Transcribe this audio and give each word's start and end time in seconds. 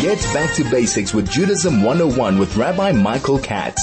Get 0.00 0.22
back 0.32 0.54
to 0.54 0.62
basics 0.70 1.12
with 1.12 1.28
Judaism 1.28 1.82
101 1.82 2.38
with 2.38 2.56
Rabbi 2.56 2.92
Michael 2.92 3.40
Katz. 3.40 3.82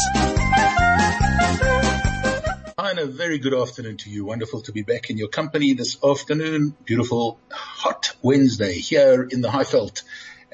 And 2.78 3.00
a 3.00 3.06
very 3.06 3.38
good 3.38 3.54
afternoon 3.54 3.98
to 3.98 4.10
you. 4.10 4.24
Wonderful 4.24 4.62
to 4.62 4.72
be 4.72 4.84
back 4.84 5.10
in 5.10 5.18
your 5.18 5.28
company 5.28 5.74
this 5.74 6.02
afternoon. 6.02 6.74
Beautiful 6.86 7.38
hot 7.52 8.14
Wednesday 8.22 8.76
here 8.76 9.28
in 9.30 9.42
the 9.42 9.50
Highveld. 9.50 10.04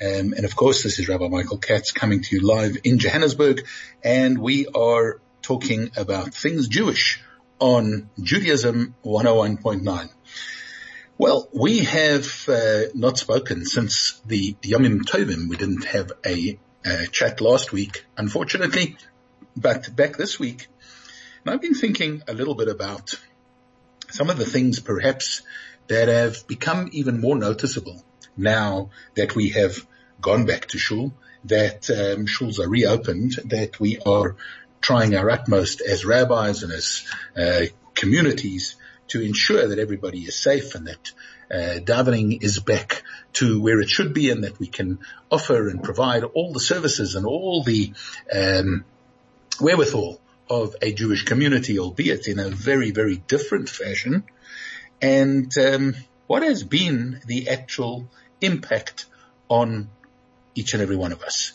Um, 0.02 0.34
and 0.34 0.46
of 0.46 0.56
course, 0.56 0.82
this 0.82 0.98
is 0.98 1.08
Rabbi 1.08 1.28
Michael 1.28 1.60
Katz 1.60 1.92
coming 1.92 2.24
to 2.24 2.36
you 2.36 2.42
live 2.42 2.78
in 2.84 2.98
Johannesburg. 2.98 3.68
And 4.04 4.40
we 4.40 4.66
are 4.66 5.22
talking 5.44 5.92
about 5.96 6.34
things 6.34 6.70
Jewish 6.70 7.22
on 7.60 8.10
Judaism 8.20 8.96
101.9. 9.06 10.10
Well, 11.22 11.48
we 11.54 11.84
have 11.84 12.50
uh, 12.50 12.86
not 12.96 13.20
spoken 13.20 13.64
since 13.64 14.20
the 14.26 14.54
Yomim 14.64 15.02
Tovim. 15.02 15.50
We 15.50 15.56
didn't 15.56 15.84
have 15.84 16.12
a, 16.26 16.58
a 16.84 17.06
chat 17.06 17.42
last 17.42 17.72
week, 17.72 18.06
unfortunately, 18.18 18.98
but 19.56 19.96
back 19.96 20.18
this 20.18 20.40
week. 20.40 20.68
And 21.46 21.54
I've 21.54 21.62
been 21.62 21.76
thinking 21.76 22.24
a 22.28 22.34
little 22.34 22.56
bit 22.56 22.70
about 22.70 23.14
some 24.10 24.32
of 24.32 24.40
the 24.40 24.48
things 24.48 24.80
perhaps 24.80 25.44
that 25.90 26.08
have 26.08 26.48
become 26.48 26.90
even 26.92 27.22
more 27.22 27.38
noticeable 27.38 28.04
now 28.36 28.90
that 29.14 29.36
we 29.36 29.50
have 29.50 29.86
gone 30.22 30.48
back 30.48 30.70
to 30.70 30.80
shul, 30.80 31.14
that 31.46 31.88
um, 31.92 32.26
shuls 32.26 32.58
are 32.58 32.68
reopened, 32.68 33.34
that 33.46 33.80
we 33.80 34.00
are 34.00 34.38
trying 34.82 35.16
our 35.16 35.30
utmost 35.30 35.82
as 35.82 36.04
rabbis 36.04 36.64
and 36.64 36.74
as 36.74 37.06
uh, 37.38 37.66
communities 37.94 38.76
to 39.12 39.22
ensure 39.22 39.68
that 39.68 39.80
everybody 39.80 40.20
is 40.20 40.36
safe 40.36 40.74
and 40.76 40.88
that 40.88 41.12
uh, 41.52 41.80
davening 41.80 42.42
is 42.42 42.60
back 42.60 43.04
to 43.34 43.62
where 43.62 43.82
it 43.82 43.90
should 43.90 44.14
be 44.14 44.30
and 44.30 44.46
that 44.46 44.58
we 44.58 44.68
can 44.68 45.00
offer 45.30 45.68
and 45.68 45.84
provide 45.84 46.24
all 46.24 46.54
the 46.54 46.62
services 46.62 47.16
and 47.16 47.26
all 47.26 47.62
the 47.64 47.92
um, 48.34 48.86
wherewithal 49.60 50.22
of 50.50 50.76
a 50.82 50.94
Jewish 50.94 51.26
community, 51.26 51.78
albeit 51.78 52.28
in 52.28 52.40
a 52.40 52.50
very, 52.50 52.92
very 52.92 53.18
different 53.18 53.68
fashion. 53.68 54.24
And 55.02 55.52
um, 55.58 55.96
what 56.28 56.44
has 56.44 56.64
been 56.64 57.20
the 57.26 57.50
actual 57.50 58.08
impact 58.40 59.08
on 59.50 59.90
each 60.56 60.74
and 60.74 60.82
every 60.82 60.96
one 60.96 61.12
of 61.12 61.22
us? 61.22 61.52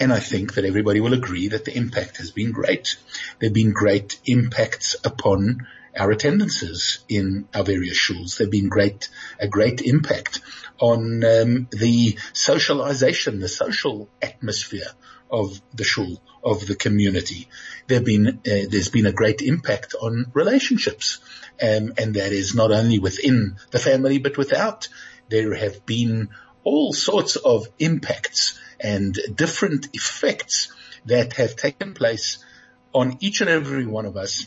And 0.00 0.12
I 0.12 0.18
think 0.18 0.54
that 0.54 0.64
everybody 0.64 1.00
will 1.00 1.14
agree 1.14 1.48
that 1.48 1.64
the 1.64 1.76
impact 1.76 2.16
has 2.16 2.32
been 2.32 2.50
great. 2.50 2.96
There 3.38 3.50
have 3.50 3.54
been 3.54 3.72
great 3.72 4.18
impacts 4.24 4.96
upon 5.04 5.68
our 5.98 6.10
attendances 6.10 7.04
in 7.08 7.48
our 7.54 7.64
various 7.64 7.96
shuls. 7.96 8.36
There 8.36 8.46
have 8.46 8.52
been 8.52 8.68
great, 8.68 9.08
a 9.38 9.48
great 9.48 9.80
impact 9.80 10.40
on 10.78 11.22
um, 11.24 11.68
the 11.70 12.18
socialization, 12.32 13.40
the 13.40 13.48
social 13.48 14.08
atmosphere 14.20 14.88
of 15.30 15.60
the 15.74 15.84
shul, 15.84 16.22
of 16.42 16.66
the 16.66 16.74
community. 16.74 17.48
There 17.86 17.98
have 17.98 18.04
been, 18.04 18.28
uh, 18.28 18.66
there's 18.68 18.88
been 18.90 19.06
a 19.06 19.12
great 19.12 19.42
impact 19.42 19.94
on 20.00 20.30
relationships. 20.34 21.20
Um, 21.62 21.94
and 21.96 22.14
that 22.14 22.32
is 22.32 22.54
not 22.54 22.72
only 22.72 22.98
within 22.98 23.56
the 23.70 23.78
family, 23.78 24.18
but 24.18 24.36
without. 24.36 24.88
There 25.28 25.54
have 25.54 25.86
been 25.86 26.30
all 26.64 26.92
sorts 26.92 27.36
of 27.36 27.66
impacts 27.78 28.58
and 28.80 29.16
different 29.34 29.88
effects 29.94 30.72
that 31.06 31.34
have 31.34 31.56
taken 31.56 31.94
place 31.94 32.44
on 32.92 33.16
each 33.20 33.40
and 33.40 33.50
every 33.50 33.86
one 33.86 34.06
of 34.06 34.16
us, 34.16 34.46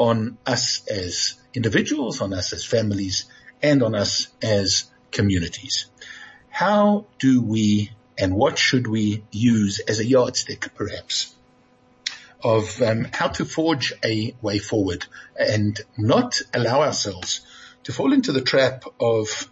on 0.00 0.38
us 0.46 0.80
as 0.88 1.34
individuals, 1.52 2.22
on 2.22 2.32
us 2.32 2.54
as 2.54 2.64
families, 2.64 3.26
and 3.62 3.82
on 3.82 3.94
us 3.94 4.28
as 4.42 4.90
communities. 5.10 5.86
How 6.48 7.04
do 7.18 7.42
we 7.42 7.92
and 8.16 8.34
what 8.34 8.58
should 8.58 8.86
we 8.86 9.22
use 9.30 9.78
as 9.80 9.98
a 9.98 10.06
yardstick 10.06 10.74
perhaps 10.74 11.34
of 12.42 12.80
um, 12.80 13.08
how 13.12 13.28
to 13.28 13.44
forge 13.44 13.92
a 14.02 14.34
way 14.40 14.58
forward 14.58 15.04
and 15.38 15.78
not 15.98 16.40
allow 16.54 16.80
ourselves 16.80 17.42
to 17.84 17.92
fall 17.92 18.14
into 18.14 18.32
the 18.32 18.40
trap 18.40 18.84
of 18.98 19.50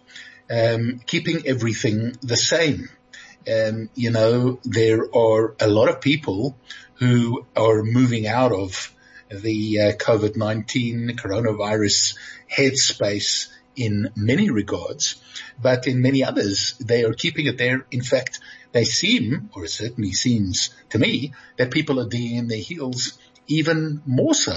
um, 0.49 0.99
keeping 1.05 1.45
everything 1.45 2.17
the 2.21 2.37
same. 2.37 2.89
Um, 3.47 3.91
you 3.93 4.09
know, 4.09 4.59
there 4.63 5.15
are 5.15 5.55
a 5.59 5.67
lot 5.67 5.89
of 5.89 6.01
people 6.01 6.57
who 6.95 7.45
are 7.55 7.83
moving 7.83 8.25
out 8.25 8.51
of 8.51 8.91
the 9.29 9.79
uh, 9.79 9.91
COVID-19 9.93 11.19
coronavirus 11.19 12.17
headspace 12.51 13.49
in 13.75 14.09
many 14.15 14.49
regards, 14.49 15.21
but 15.61 15.87
in 15.87 16.01
many 16.01 16.23
others, 16.23 16.75
they 16.79 17.03
are 17.03 17.13
keeping 17.13 17.45
it 17.45 17.57
there. 17.57 17.85
In 17.91 18.01
fact, 18.01 18.39
they 18.71 18.83
seem, 18.83 19.49
or 19.53 19.65
it 19.65 19.69
certainly 19.69 20.11
seems 20.11 20.69
to 20.89 20.99
me, 20.99 21.33
that 21.57 21.71
people 21.71 21.99
are 21.99 22.09
digging 22.09 22.35
in 22.35 22.47
their 22.47 22.59
heels 22.59 23.17
even 23.47 24.01
more 24.05 24.33
so 24.33 24.55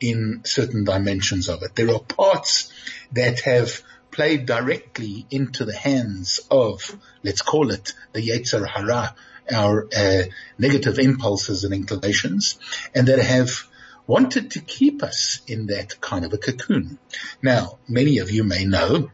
in 0.00 0.42
certain 0.44 0.84
dimensions 0.84 1.48
of 1.48 1.62
it. 1.62 1.74
There 1.74 1.90
are 1.90 2.00
parts 2.00 2.72
that 3.12 3.40
have 3.40 3.82
played 4.10 4.46
directly 4.46 5.26
into 5.30 5.64
the 5.64 5.76
hands 5.76 6.40
of, 6.50 6.96
let's 7.22 7.42
call 7.42 7.70
it 7.70 7.94
the 8.12 8.20
Yetzer 8.20 8.66
Hara, 8.66 9.14
our 9.52 9.88
uh, 9.96 10.22
negative 10.58 10.98
impulses 10.98 11.64
and 11.64 11.72
inclinations, 11.72 12.58
and 12.94 13.08
that 13.08 13.18
have 13.18 13.66
wanted 14.08 14.52
to 14.52 14.60
keep 14.60 15.02
us 15.04 15.40
in 15.46 15.66
that 15.66 16.00
kind 16.00 16.24
of 16.24 16.32
a 16.32 16.38
cocoon. 16.38 16.98
Now, 17.42 17.78
many 17.86 18.18
of 18.18 18.30
you 18.30 18.42
may 18.42 18.64
know, 18.64 19.10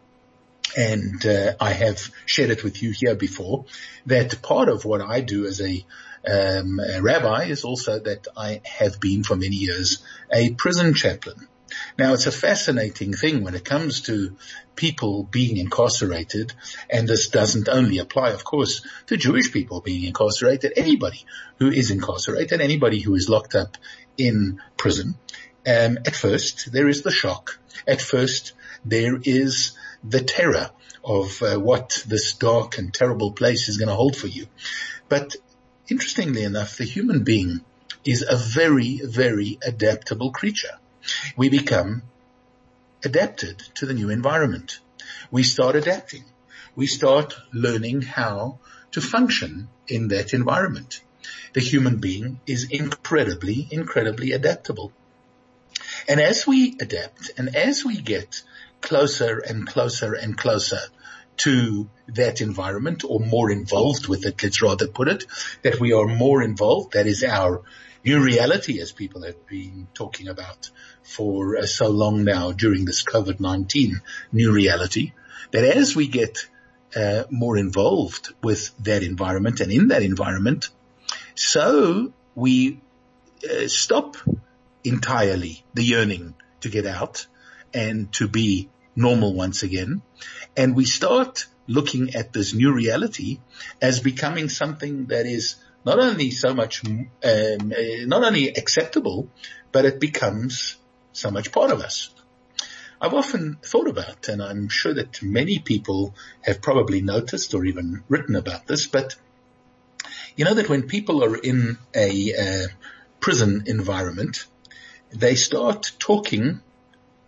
and 0.77 1.27
uh, 1.27 1.55
I 1.61 1.73
have 1.73 2.11
shared 2.25 2.51
it 2.51 2.65
with 2.65 2.83
you 2.83 2.95
here 2.97 3.17
before, 3.17 3.67
that 4.07 4.41
part 4.41 4.69
of 4.69 4.85
what 4.85 5.03
I 5.03 5.21
do 5.21 5.47
as 5.47 5.61
a, 5.61 5.85
um, 6.27 6.79
a 6.81 7.03
rabbi 7.03 7.47
is 7.47 7.65
also 7.65 7.99
that 7.99 8.29
I 8.37 8.63
have 8.65 9.01
been 9.01 9.25
for 9.25 9.35
many 9.35 9.57
years 9.57 10.03
a 10.33 10.55
prison 10.55 10.95
chaplain. 10.95 11.49
Now 11.97 12.13
it's 12.15 12.27
a 12.27 12.33
fascinating 12.33 13.13
thing 13.13 13.45
when 13.45 13.55
it 13.55 13.65
comes 13.65 14.01
to 14.03 14.37
people 14.75 15.23
being 15.23 15.59
incarcerated, 15.59 16.53
and 16.91 17.07
this 17.07 17.29
doesn't 17.29 17.69
only 17.69 17.99
apply, 17.99 18.31
of 18.31 18.43
course, 18.43 18.85
to 19.07 19.17
Jewish 19.17 19.53
people 19.53 19.81
being 19.81 20.03
incarcerated, 20.03 20.73
anybody 20.77 21.25
who 21.61 21.69
is 21.69 21.93
incarcerated, 21.93 22.61
anybody 22.61 23.01
who 23.01 23.15
is 23.15 23.29
locked 23.29 23.55
up 23.55 23.77
in 24.19 24.61
prison. 24.77 25.15
Um, 25.65 25.99
at 26.05 26.17
first, 26.17 26.73
there 26.73 26.89
is 26.89 27.03
the 27.03 27.13
shock. 27.13 27.61
At 27.87 28.03
first, 28.03 28.55
there 28.85 29.17
is 29.23 29.79
the 30.03 30.21
terror 30.21 30.71
of 31.05 31.41
uh, 31.43 31.61
what 31.61 32.03
this 32.09 32.35
dark 32.35 32.77
and 32.77 32.93
terrible 32.93 33.31
place 33.31 33.69
is 33.69 33.77
going 33.77 33.89
to 33.89 33.95
hold 33.95 34.17
for 34.17 34.27
you. 34.27 34.49
But 35.09 35.37
interestingly 35.89 36.43
enough, 36.43 36.77
the 36.77 36.85
human 36.85 37.23
being 37.23 37.61
is 38.05 38.25
a 38.29 38.37
very, 38.37 39.01
very 39.05 39.59
adaptable 39.65 40.33
creature 40.33 40.77
we 41.37 41.49
become 41.49 42.03
adapted 43.05 43.59
to 43.75 43.87
the 43.87 43.95
new 43.95 44.11
environment. 44.11 44.79
We 45.31 45.43
start 45.43 45.77
adapting. 45.77 46.25
We 46.75 46.87
start 46.87 47.35
learning 47.53 48.03
how 48.03 48.59
to 48.93 49.01
function 49.01 49.69
in 49.87 50.09
that 50.09 50.33
environment. 50.33 51.01
The 51.53 51.61
human 51.61 51.99
being 51.99 52.41
is 52.47 52.69
incredibly, 52.71 53.69
incredibly 53.71 54.33
adaptable. 54.33 54.93
And 56.09 56.21
as 56.21 56.47
we 56.47 56.77
adapt 56.81 57.31
and 57.39 57.55
as 57.55 57.85
we 57.85 58.01
get 58.01 58.43
closer 58.81 59.39
and 59.39 59.67
closer 59.67 60.13
and 60.13 60.37
closer 60.37 60.81
to 61.37 61.89
that 62.09 62.41
environment 62.41 63.05
or 63.07 63.21
more 63.21 63.51
involved 63.51 64.09
with 64.09 64.25
it, 64.27 64.43
let's 64.43 64.63
rather 64.63 64.87
put 64.87 65.09
it, 65.09 65.25
that 65.63 65.81
we 65.81 65.93
are 65.93 66.07
more 66.07 66.43
involved, 66.43 66.93
that 66.93 67.07
is 67.07 67.25
our 67.25 67.63
new 68.05 68.23
reality 68.23 68.81
as 68.81 68.93
people 68.93 69.23
have 69.23 69.47
been 69.47 69.89
talking 69.95 70.29
about 70.29 70.71
for 71.03 71.57
uh, 71.57 71.67
so 71.67 71.89
long 71.89 72.25
now 72.25 72.53
during 72.53 72.85
this 72.85 73.05
COVID-19 73.05 73.95
new 74.33 74.53
reality 74.53 75.13
that 75.53 75.65
as 75.65 75.97
we 75.97 76.07
get 76.07 76.47
uh, 76.97 77.25
more 77.31 77.57
involved 77.57 78.33
with 78.43 78.71
that 78.85 79.03
environment 79.03 79.61
and 79.61 79.73
in 79.73 79.89
that 79.89 80.03
environment, 80.03 80.69
so 81.35 82.13
we 82.35 82.81
uh, 83.45 83.67
stop 83.69 84.17
entirely 84.85 85.65
the 85.75 85.83
yearning 85.83 86.35
to 86.61 86.69
get 86.69 86.87
out 86.87 87.27
and 87.73 88.13
to 88.13 88.29
be 88.29 88.69
normal 88.95 89.35
once 89.35 89.63
again. 89.63 90.03
And 90.57 90.77
we 90.77 90.85
start 90.85 91.47
looking 91.67 92.15
at 92.15 92.33
this 92.33 92.55
new 92.55 92.73
reality 92.73 93.41
as 93.81 94.01
becoming 94.01 94.49
something 94.49 95.07
that 95.07 95.27
is 95.27 95.57
not 95.85 95.99
only 95.99 96.31
so 96.31 96.55
much, 96.55 96.85
um, 96.85 97.11
uh, 97.23 98.07
not 98.07 98.25
only 98.25 98.49
acceptable, 98.49 99.29
but 99.73 99.85
it 99.85 100.01
becomes 100.01 100.77
so 101.13 101.31
much 101.31 101.53
part 101.53 101.71
of 101.71 101.81
us. 101.81 102.11
I've 103.01 103.15
often 103.15 103.59
thought 103.63 103.89
about, 103.89 104.29
and 104.29 104.43
I'm 104.43 104.69
sure 104.69 104.95
that 104.95 105.23
many 105.23 105.59
people 105.59 106.15
have 106.43 106.63
probably 106.63 107.03
noticed 107.03 107.53
or 107.55 107.65
even 107.65 108.03
written 108.09 108.35
about 108.35 108.67
this, 108.67 108.87
but 108.87 109.17
you 110.37 110.45
know 110.45 110.55
that 110.55 110.69
when 110.69 110.85
people 110.85 111.23
are 111.23 111.37
in 111.37 111.79
a 111.95 112.35
uh, 112.35 112.69
prison 113.21 113.65
environment, 113.67 114.47
they 115.11 115.35
start 115.35 115.93
talking 115.99 116.61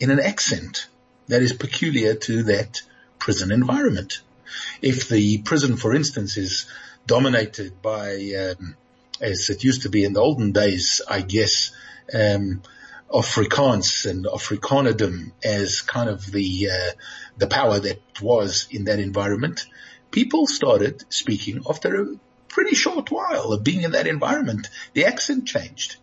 in 0.01 0.11
an 0.11 0.21
accent 0.21 0.89
that 1.29 1.43
is 1.43 1.53
peculiar 1.53 2.15
to 2.15 2.45
that 2.45 2.83
prison 3.19 3.53
environment. 3.53 4.21
If 4.81 5.09
the 5.09 5.39
prison, 5.39 5.77
for 5.77 5.95
instance, 5.95 6.37
is 6.37 6.67
dominated 7.07 7.81
by, 7.83 8.15
um, 8.39 8.77
as 9.21 9.51
it 9.51 9.65
used 9.65 9.83
to 9.83 9.89
be 9.89 10.05
in 10.05 10.13
the 10.13 10.21
olden 10.21 10.53
days, 10.53 11.01
I 11.09 11.23
guess, 11.23 11.73
um, 12.13 12.63
Afrikaans 13.11 14.09
and 14.11 14.25
Afrikanerdom 14.25 15.33
as 15.45 15.81
kind 15.81 16.11
of 16.11 16.27
the 16.31 16.71
uh, 16.71 16.93
the 17.37 17.47
power 17.47 17.79
that 17.79 18.03
was 18.21 18.67
in 18.71 18.85
that 18.85 18.99
environment, 18.99 19.67
people 20.11 20.47
started 20.47 21.05
speaking 21.09 21.63
after 21.69 22.03
a 22.03 22.17
pretty 22.49 22.75
short 22.75 23.11
while 23.11 23.53
of 23.53 23.63
being 23.63 23.83
in 23.83 23.93
that 23.93 24.07
environment. 24.09 24.69
The 24.95 25.05
accent 25.05 25.47
changed. 25.47 25.97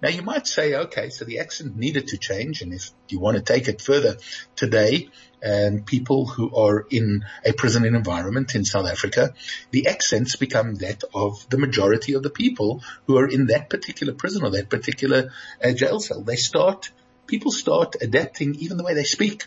Now 0.00 0.08
you 0.08 0.22
might 0.22 0.46
say, 0.46 0.74
okay, 0.74 1.10
so 1.10 1.24
the 1.24 1.40
accent 1.40 1.76
needed 1.76 2.08
to 2.08 2.18
change, 2.18 2.62
and 2.62 2.72
if 2.72 2.90
you 3.08 3.18
want 3.18 3.36
to 3.36 3.42
take 3.42 3.68
it 3.68 3.80
further 3.80 4.16
today, 4.54 5.08
um, 5.46 5.82
people 5.82 6.26
who 6.26 6.54
are 6.54 6.86
in 6.90 7.24
a 7.44 7.52
prison 7.52 7.84
environment 7.84 8.54
in 8.54 8.64
South 8.64 8.86
Africa, 8.86 9.34
the 9.70 9.86
accents 9.86 10.36
become 10.36 10.74
that 10.76 11.04
of 11.14 11.48
the 11.48 11.58
majority 11.58 12.14
of 12.14 12.22
the 12.22 12.30
people 12.30 12.82
who 13.06 13.16
are 13.16 13.28
in 13.28 13.46
that 13.46 13.70
particular 13.70 14.12
prison 14.12 14.44
or 14.44 14.50
that 14.50 14.68
particular 14.68 15.30
uh, 15.62 15.72
jail 15.72 16.00
cell. 16.00 16.22
They 16.22 16.36
start, 16.36 16.90
people 17.26 17.52
start 17.52 17.96
adapting 18.00 18.56
even 18.56 18.76
the 18.76 18.84
way 18.84 18.94
they 18.94 19.04
speak. 19.04 19.46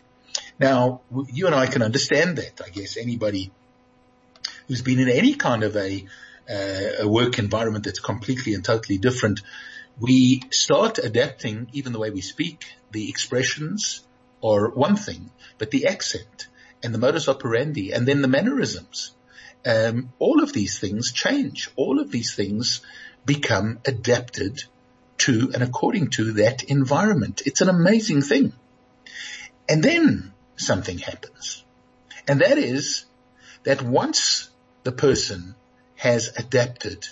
Now, 0.60 1.02
you 1.32 1.48
and 1.48 1.56
I 1.56 1.68
can 1.68 1.82
understand 1.82 2.38
that. 2.38 2.62
I 2.66 2.70
guess 2.70 2.98
anybody 2.98 3.52
who's 4.68 4.82
been 4.82 5.00
in 5.00 5.10
any 5.10 5.34
kind 5.36 5.64
of 5.64 5.76
a, 5.76 6.06
uh, 6.50 7.04
a 7.04 7.08
work 7.08 7.40
environment 7.40 7.86
that's 7.86 8.00
completely 8.00 8.54
and 8.54 8.64
totally 8.64 8.98
different, 8.98 9.42
we 10.00 10.44
start 10.52 10.98
adapting 10.98 11.68
even 11.74 11.92
the 11.92 12.00
way 12.00 12.10
we 12.10 12.22
speak, 12.22 12.66
the 12.92 13.10
expressions 13.10 14.06
are 14.44 14.70
one 14.70 14.96
thing, 14.96 15.32
but 15.58 15.72
the 15.72 15.88
accent 15.88 16.48
and 16.84 16.94
the 16.94 16.98
modus 16.98 17.28
operandi 17.28 17.92
and 17.92 18.08
then 18.08 18.22
the 18.22 18.28
mannerisms, 18.28 19.14
um, 19.66 20.14
all 20.20 20.42
of 20.42 20.54
these 20.54 20.80
things 20.80 21.12
change. 21.12 21.70
All 21.76 22.00
of 22.00 22.12
these 22.12 22.36
things 22.36 22.82
become 23.26 23.80
adapted 23.86 24.64
to 25.20 25.52
and 25.54 25.62
according 25.62 26.10
to 26.12 26.34
that 26.34 26.64
environment. 26.64 27.42
It's 27.46 27.62
an 27.62 27.70
amazing 27.70 28.22
thing. 28.22 28.54
And 29.68 29.84
then 29.84 30.34
something 30.56 30.98
happens. 30.98 31.64
And 32.28 32.42
that 32.42 32.58
is 32.58 33.06
that 33.64 33.82
once 33.82 34.50
the 34.84 34.92
person 34.92 35.56
has 35.96 36.32
adapted 36.38 37.06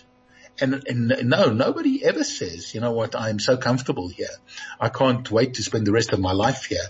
and, 0.59 0.83
and, 0.87 1.29
no, 1.29 1.51
nobody 1.51 2.03
ever 2.03 2.23
says, 2.23 2.73
you 2.73 2.81
know 2.81 2.91
what, 2.91 3.15
I'm 3.15 3.39
so 3.39 3.57
comfortable 3.57 4.07
here. 4.07 4.35
I 4.79 4.89
can't 4.89 5.29
wait 5.29 5.55
to 5.55 5.63
spend 5.63 5.85
the 5.85 5.91
rest 5.91 6.13
of 6.13 6.19
my 6.19 6.31
life 6.31 6.65
here. 6.65 6.87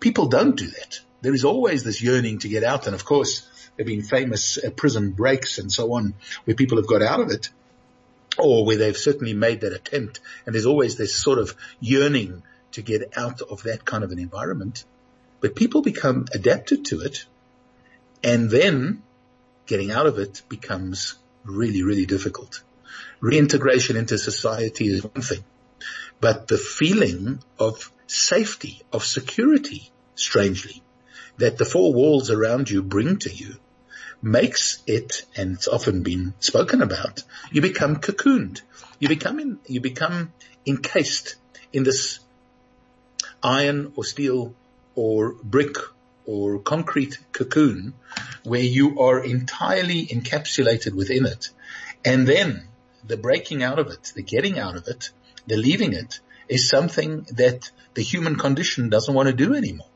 People 0.00 0.26
don't 0.26 0.56
do 0.56 0.66
that. 0.66 1.00
There 1.22 1.34
is 1.34 1.44
always 1.44 1.82
this 1.82 2.02
yearning 2.02 2.38
to 2.40 2.48
get 2.48 2.62
out. 2.62 2.86
And 2.86 2.94
of 2.94 3.04
course, 3.04 3.40
there 3.76 3.84
have 3.84 3.86
been 3.86 4.02
famous 4.02 4.58
uh, 4.62 4.70
prison 4.70 5.12
breaks 5.12 5.58
and 5.58 5.70
so 5.70 5.92
on 5.94 6.14
where 6.44 6.54
people 6.54 6.78
have 6.78 6.86
got 6.86 7.02
out 7.02 7.20
of 7.20 7.30
it 7.30 7.50
or 8.38 8.64
where 8.64 8.76
they've 8.76 8.96
certainly 8.96 9.34
made 9.34 9.62
that 9.62 9.72
attempt. 9.72 10.20
And 10.44 10.54
there's 10.54 10.66
always 10.66 10.96
this 10.96 11.14
sort 11.14 11.38
of 11.38 11.54
yearning 11.80 12.42
to 12.72 12.82
get 12.82 13.16
out 13.16 13.40
of 13.40 13.62
that 13.62 13.84
kind 13.84 14.04
of 14.04 14.12
an 14.12 14.18
environment. 14.18 14.84
But 15.40 15.56
people 15.56 15.82
become 15.82 16.26
adapted 16.32 16.86
to 16.86 17.00
it 17.00 17.24
and 18.22 18.50
then 18.50 19.02
getting 19.66 19.90
out 19.90 20.06
of 20.06 20.18
it 20.18 20.42
becomes 20.48 21.16
really, 21.44 21.82
really 21.82 22.06
difficult. 22.06 22.62
Reintegration 23.20 23.96
into 23.96 24.18
society 24.18 24.86
is 24.88 25.04
one 25.04 25.22
thing, 25.22 25.44
but 26.20 26.48
the 26.48 26.58
feeling 26.58 27.42
of 27.58 27.90
safety, 28.06 28.82
of 28.92 29.04
security, 29.04 29.90
strangely, 30.14 30.82
that 31.38 31.58
the 31.58 31.64
four 31.64 31.92
walls 31.92 32.30
around 32.30 32.70
you 32.70 32.82
bring 32.82 33.18
to 33.18 33.30
you 33.30 33.56
makes 34.22 34.82
it, 34.86 35.24
and 35.36 35.54
it's 35.54 35.68
often 35.68 36.02
been 36.02 36.34
spoken 36.40 36.82
about, 36.82 37.22
you 37.52 37.60
become 37.60 37.96
cocooned. 37.96 38.62
You 38.98 39.08
become 39.08 39.38
in, 39.38 39.58
you 39.66 39.80
become 39.80 40.32
encased 40.64 41.36
in 41.72 41.84
this 41.84 42.20
iron 43.42 43.92
or 43.96 44.04
steel 44.04 44.54
or 44.94 45.34
brick 45.42 45.76
or 46.24 46.58
concrete 46.58 47.18
cocoon 47.32 47.94
where 48.42 48.62
you 48.62 49.00
are 49.00 49.22
entirely 49.22 50.06
encapsulated 50.06 50.94
within 50.94 51.26
it. 51.26 51.50
And 52.04 52.26
then 52.26 52.66
the 53.04 53.16
breaking 53.16 53.62
out 53.62 53.78
of 53.78 53.88
it, 53.88 54.12
the 54.14 54.22
getting 54.22 54.58
out 54.58 54.76
of 54.76 54.88
it, 54.88 55.10
leaving 55.54 55.92
it 55.92 56.20
is 56.48 56.68
something 56.68 57.26
that 57.32 57.70
the 57.94 58.02
human 58.02 58.36
condition 58.36 58.88
doesn't 58.88 59.14
want 59.14 59.28
to 59.28 59.34
do 59.34 59.54
anymore. 59.54 59.88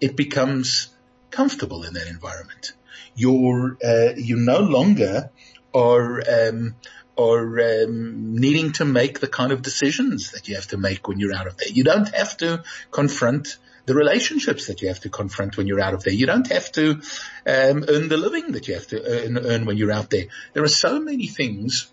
It 0.00 0.16
becomes 0.16 0.88
comfortable 1.30 1.84
in 1.84 1.94
that 1.94 2.08
environment. 2.08 2.72
You're, 3.14 3.76
uh, 3.84 4.14
you 4.16 4.36
no 4.36 4.60
longer 4.60 5.30
are, 5.74 6.22
um, 6.28 6.76
are 7.16 7.60
um, 7.60 8.34
needing 8.36 8.72
to 8.72 8.84
make 8.84 9.20
the 9.20 9.28
kind 9.28 9.52
of 9.52 9.62
decisions 9.62 10.32
that 10.32 10.48
you 10.48 10.54
have 10.54 10.68
to 10.68 10.76
make 10.76 11.06
when 11.06 11.18
you're 11.18 11.34
out 11.34 11.46
of 11.46 11.56
there. 11.56 11.68
You 11.68 11.84
don't 11.84 12.12
have 12.14 12.36
to 12.38 12.64
confront 12.90 13.58
the 13.86 13.94
relationships 13.94 14.66
that 14.66 14.82
you 14.82 14.88
have 14.88 15.00
to 15.00 15.08
confront 15.08 15.56
when 15.56 15.66
you're 15.66 15.80
out 15.80 15.94
of 15.94 16.04
there. 16.04 16.14
You 16.14 16.26
don't 16.26 16.50
have 16.52 16.70
to 16.72 17.00
um, 17.46 17.84
earn 17.88 18.08
the 18.08 18.16
living 18.16 18.52
that 18.52 18.68
you 18.68 18.74
have 18.74 18.86
to 18.88 19.02
earn, 19.04 19.38
earn 19.38 19.64
when 19.66 19.76
you're 19.76 19.92
out 19.92 20.10
there. 20.10 20.26
There 20.52 20.62
are 20.62 20.68
so 20.68 21.00
many 21.00 21.26
things 21.26 21.90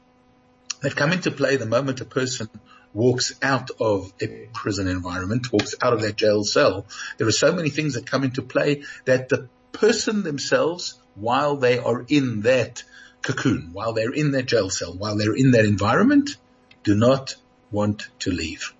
that 0.81 0.95
come 0.95 1.11
into 1.11 1.31
play 1.31 1.55
the 1.55 1.65
moment 1.65 2.01
a 2.01 2.05
person 2.05 2.49
walks 2.97 3.35
out 3.43 3.69
of 3.79 4.11
a 4.19 4.49
prison 4.53 4.87
environment, 4.87 5.53
walks 5.53 5.75
out 5.83 5.93
of 5.93 6.01
that 6.01 6.15
jail 6.15 6.43
cell. 6.43 6.87
There 7.17 7.27
are 7.27 7.31
so 7.31 7.53
many 7.53 7.69
things 7.69 7.93
that 7.93 8.07
come 8.07 8.23
into 8.23 8.41
play 8.41 8.83
that 9.05 9.29
the 9.29 9.49
person 9.71 10.23
themselves, 10.23 10.99
while 11.13 11.57
they 11.57 11.77
are 11.77 12.03
in 12.07 12.41
that 12.41 12.83
cocoon, 13.21 13.69
while 13.71 13.93
they're 13.93 14.11
in 14.11 14.31
that 14.31 14.47
jail 14.47 14.71
cell, 14.71 14.93
while 14.93 15.15
they're 15.15 15.35
in 15.35 15.51
that 15.51 15.65
environment, 15.65 16.37
do 16.83 16.95
not 16.95 17.35
want 17.69 18.09
to 18.19 18.31
leave. 18.31 18.73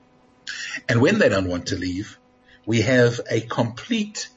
And 0.89 0.99
when 0.99 1.19
they 1.19 1.29
don't 1.29 1.47
want 1.47 1.67
to 1.67 1.75
leave, 1.75 2.17
we 2.65 2.81
have 2.81 3.21
a 3.29 3.41
complete 3.41 4.29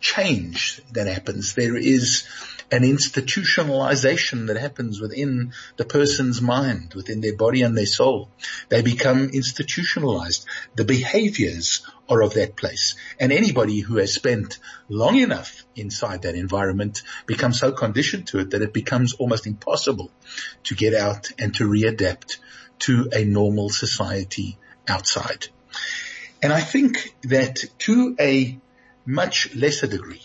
change 0.00 0.82
that 0.94 1.06
happens. 1.06 1.54
There 1.54 1.76
is 1.76 2.26
an 2.72 2.82
institutionalization 2.82 4.46
that 4.46 4.56
happens 4.56 4.98
within 4.98 5.52
the 5.76 5.84
person's 5.84 6.40
mind, 6.40 6.94
within 6.94 7.20
their 7.20 7.36
body 7.36 7.60
and 7.60 7.76
their 7.76 7.84
soul. 7.86 8.30
They 8.70 8.80
become 8.80 9.28
institutionalized. 9.28 10.46
The 10.74 10.86
behaviors 10.86 11.86
are 12.08 12.22
of 12.22 12.32
that 12.34 12.56
place. 12.56 12.94
And 13.20 13.30
anybody 13.30 13.80
who 13.80 13.98
has 13.98 14.14
spent 14.14 14.58
long 14.88 15.16
enough 15.16 15.66
inside 15.76 16.22
that 16.22 16.34
environment 16.34 17.02
becomes 17.26 17.60
so 17.60 17.72
conditioned 17.72 18.28
to 18.28 18.38
it 18.38 18.50
that 18.50 18.62
it 18.62 18.72
becomes 18.72 19.12
almost 19.12 19.46
impossible 19.46 20.10
to 20.64 20.74
get 20.74 20.94
out 20.94 21.30
and 21.38 21.54
to 21.56 21.68
readapt 21.68 22.38
to 22.80 23.10
a 23.14 23.24
normal 23.24 23.68
society 23.68 24.56
outside. 24.88 25.48
And 26.42 26.54
I 26.54 26.60
think 26.60 27.14
that 27.24 27.64
to 27.80 28.16
a 28.18 28.58
much 29.04 29.54
lesser 29.54 29.86
degree, 29.86 30.22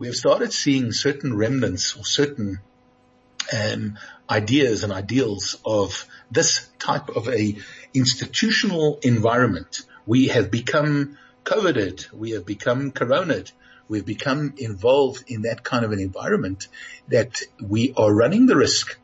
we 0.00 0.06
have 0.06 0.16
started 0.16 0.50
seeing 0.50 0.92
certain 0.92 1.36
remnants 1.36 1.94
or 1.94 2.04
certain 2.06 2.58
um, 3.52 3.98
ideas 4.30 4.82
and 4.82 4.92
ideals 4.92 5.60
of 5.62 6.06
this 6.30 6.70
type 6.78 7.10
of 7.10 7.28
a 7.28 7.58
institutional 7.92 8.98
environment. 9.02 9.82
We 10.06 10.28
have 10.28 10.50
become 10.50 11.18
coveted. 11.44 12.06
We 12.14 12.30
have 12.30 12.46
become 12.46 12.92
coroned. 12.92 13.52
We've 13.88 14.06
become 14.06 14.54
involved 14.56 15.24
in 15.26 15.42
that 15.42 15.64
kind 15.64 15.84
of 15.84 15.92
an 15.92 16.00
environment 16.00 16.68
that 17.08 17.38
we 17.62 17.92
are 17.94 18.12
running 18.12 18.46
the 18.46 18.56
risk 18.56 18.96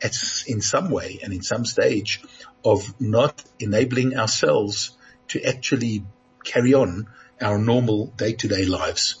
at, 0.00 0.16
in 0.46 0.62
some 0.62 0.90
way 0.90 1.20
and 1.22 1.34
in 1.34 1.42
some 1.42 1.66
stage 1.66 2.22
of 2.64 2.98
not 2.98 3.44
enabling 3.60 4.16
ourselves 4.16 4.96
to 5.28 5.44
actually 5.44 6.06
carry 6.42 6.72
on 6.72 7.08
our 7.40 7.58
normal 7.58 8.06
day 8.06 8.32
to 8.34 8.48
day 8.48 8.64
lives. 8.64 9.16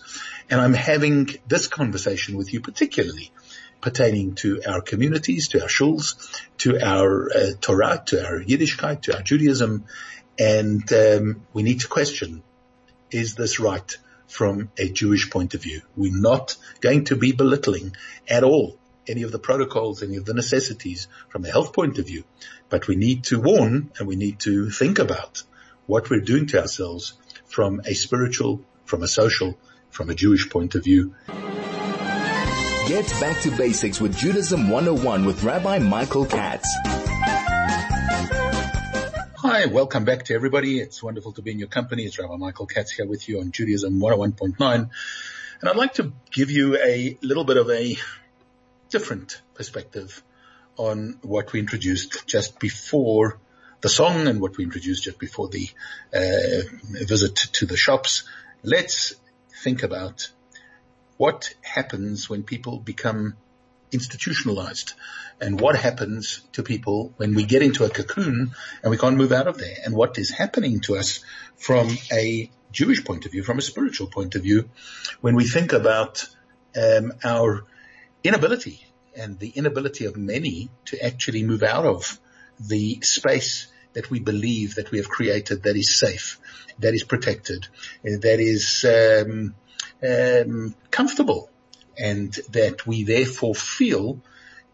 And 0.50 0.60
I'm 0.60 0.74
having 0.74 1.28
this 1.46 1.66
conversation 1.66 2.36
with 2.36 2.52
you 2.52 2.60
particularly 2.60 3.30
pertaining 3.80 4.34
to 4.34 4.62
our 4.66 4.80
communities, 4.80 5.48
to 5.48 5.62
our 5.62 5.68
shuls, 5.68 6.14
to 6.58 6.80
our 6.80 7.30
uh, 7.30 7.52
Torah, 7.60 8.02
to 8.06 8.24
our 8.26 8.40
Yiddishkeit, 8.40 9.02
to 9.02 9.16
our 9.16 9.22
Judaism. 9.22 9.84
And 10.38 10.92
um, 10.92 11.46
we 11.52 11.62
need 11.62 11.80
to 11.80 11.88
question, 11.88 12.42
is 13.10 13.34
this 13.34 13.60
right 13.60 13.96
from 14.26 14.70
a 14.78 14.88
Jewish 14.88 15.30
point 15.30 15.54
of 15.54 15.62
view? 15.62 15.82
We're 15.96 16.20
not 16.20 16.56
going 16.80 17.04
to 17.04 17.16
be 17.16 17.32
belittling 17.32 17.94
at 18.28 18.44
all 18.44 18.78
any 19.06 19.22
of 19.22 19.32
the 19.32 19.38
protocols, 19.38 20.02
any 20.02 20.16
of 20.16 20.24
the 20.24 20.34
necessities 20.34 21.08
from 21.28 21.44
a 21.44 21.50
health 21.50 21.72
point 21.72 21.98
of 21.98 22.06
view, 22.06 22.24
but 22.68 22.88
we 22.88 22.96
need 22.96 23.24
to 23.24 23.40
warn 23.40 23.90
and 23.98 24.06
we 24.06 24.16
need 24.16 24.38
to 24.40 24.70
think 24.70 24.98
about 24.98 25.42
what 25.86 26.10
we're 26.10 26.20
doing 26.20 26.46
to 26.46 26.60
ourselves 26.60 27.14
from 27.58 27.80
a 27.84 27.92
spiritual, 27.92 28.62
from 28.84 29.02
a 29.02 29.08
social, 29.08 29.58
from 29.90 30.10
a 30.10 30.14
Jewish 30.14 30.48
point 30.48 30.76
of 30.76 30.84
view. 30.84 31.16
Get 31.26 33.08
back 33.18 33.42
to 33.42 33.50
basics 33.50 34.00
with 34.00 34.16
Judaism 34.16 34.70
101 34.70 35.24
with 35.24 35.42
Rabbi 35.42 35.80
Michael 35.80 36.24
Katz. 36.24 36.72
Hi, 39.38 39.66
welcome 39.66 40.04
back 40.04 40.26
to 40.26 40.34
everybody. 40.34 40.78
It's 40.78 41.02
wonderful 41.02 41.32
to 41.32 41.42
be 41.42 41.50
in 41.50 41.58
your 41.58 41.66
company. 41.66 42.04
It's 42.04 42.16
Rabbi 42.16 42.36
Michael 42.36 42.66
Katz 42.66 42.92
here 42.92 43.08
with 43.08 43.28
you 43.28 43.40
on 43.40 43.50
Judaism 43.50 43.98
101.9. 43.98 44.90
And 45.60 45.68
I'd 45.68 45.74
like 45.74 45.94
to 45.94 46.12
give 46.30 46.52
you 46.52 46.76
a 46.76 47.18
little 47.22 47.42
bit 47.42 47.56
of 47.56 47.68
a 47.70 47.96
different 48.88 49.42
perspective 49.54 50.22
on 50.76 51.18
what 51.22 51.52
we 51.52 51.58
introduced 51.58 52.24
just 52.24 52.60
before 52.60 53.40
the 53.80 53.88
song 53.88 54.26
and 54.26 54.40
what 54.40 54.56
we 54.56 54.64
introduced 54.64 55.04
just 55.04 55.18
before 55.18 55.48
the 55.48 55.68
uh, 56.12 56.62
visit 57.04 57.36
to 57.36 57.66
the 57.66 57.76
shops. 57.76 58.24
Let's 58.62 59.14
think 59.62 59.82
about 59.82 60.30
what 61.16 61.54
happens 61.62 62.28
when 62.28 62.42
people 62.42 62.78
become 62.78 63.36
institutionalized 63.92 64.92
and 65.40 65.60
what 65.60 65.76
happens 65.76 66.42
to 66.52 66.62
people 66.62 67.12
when 67.16 67.34
we 67.34 67.44
get 67.44 67.62
into 67.62 67.84
a 67.84 67.90
cocoon 67.90 68.52
and 68.82 68.90
we 68.90 68.98
can't 68.98 69.16
move 69.16 69.32
out 69.32 69.48
of 69.48 69.58
there 69.58 69.76
and 69.84 69.94
what 69.94 70.18
is 70.18 70.30
happening 70.30 70.80
to 70.80 70.96
us 70.96 71.20
from 71.56 71.88
a 72.12 72.50
Jewish 72.70 73.04
point 73.04 73.24
of 73.24 73.32
view, 73.32 73.42
from 73.42 73.58
a 73.58 73.62
spiritual 73.62 74.08
point 74.08 74.34
of 74.34 74.42
view, 74.42 74.68
when 75.20 75.34
we 75.34 75.46
think 75.46 75.72
about 75.72 76.28
um, 76.76 77.12
our 77.24 77.64
inability 78.22 78.86
and 79.16 79.38
the 79.38 79.48
inability 79.48 80.04
of 80.04 80.16
many 80.16 80.68
to 80.86 81.02
actually 81.04 81.42
move 81.42 81.62
out 81.62 81.86
of 81.86 82.20
the 82.60 83.00
space 83.02 83.68
that 83.92 84.10
we 84.10 84.20
believe 84.20 84.76
that 84.76 84.90
we 84.90 84.98
have 84.98 85.08
created 85.08 85.62
that 85.62 85.76
is 85.76 85.94
safe, 85.94 86.38
that 86.78 86.94
is 86.94 87.04
protected, 87.04 87.66
that 88.02 88.40
is 88.40 88.84
um, 88.84 89.54
um, 90.02 90.74
comfortable, 90.90 91.50
and 91.96 92.32
that 92.50 92.86
we 92.86 93.04
therefore 93.04 93.54
feel 93.54 94.20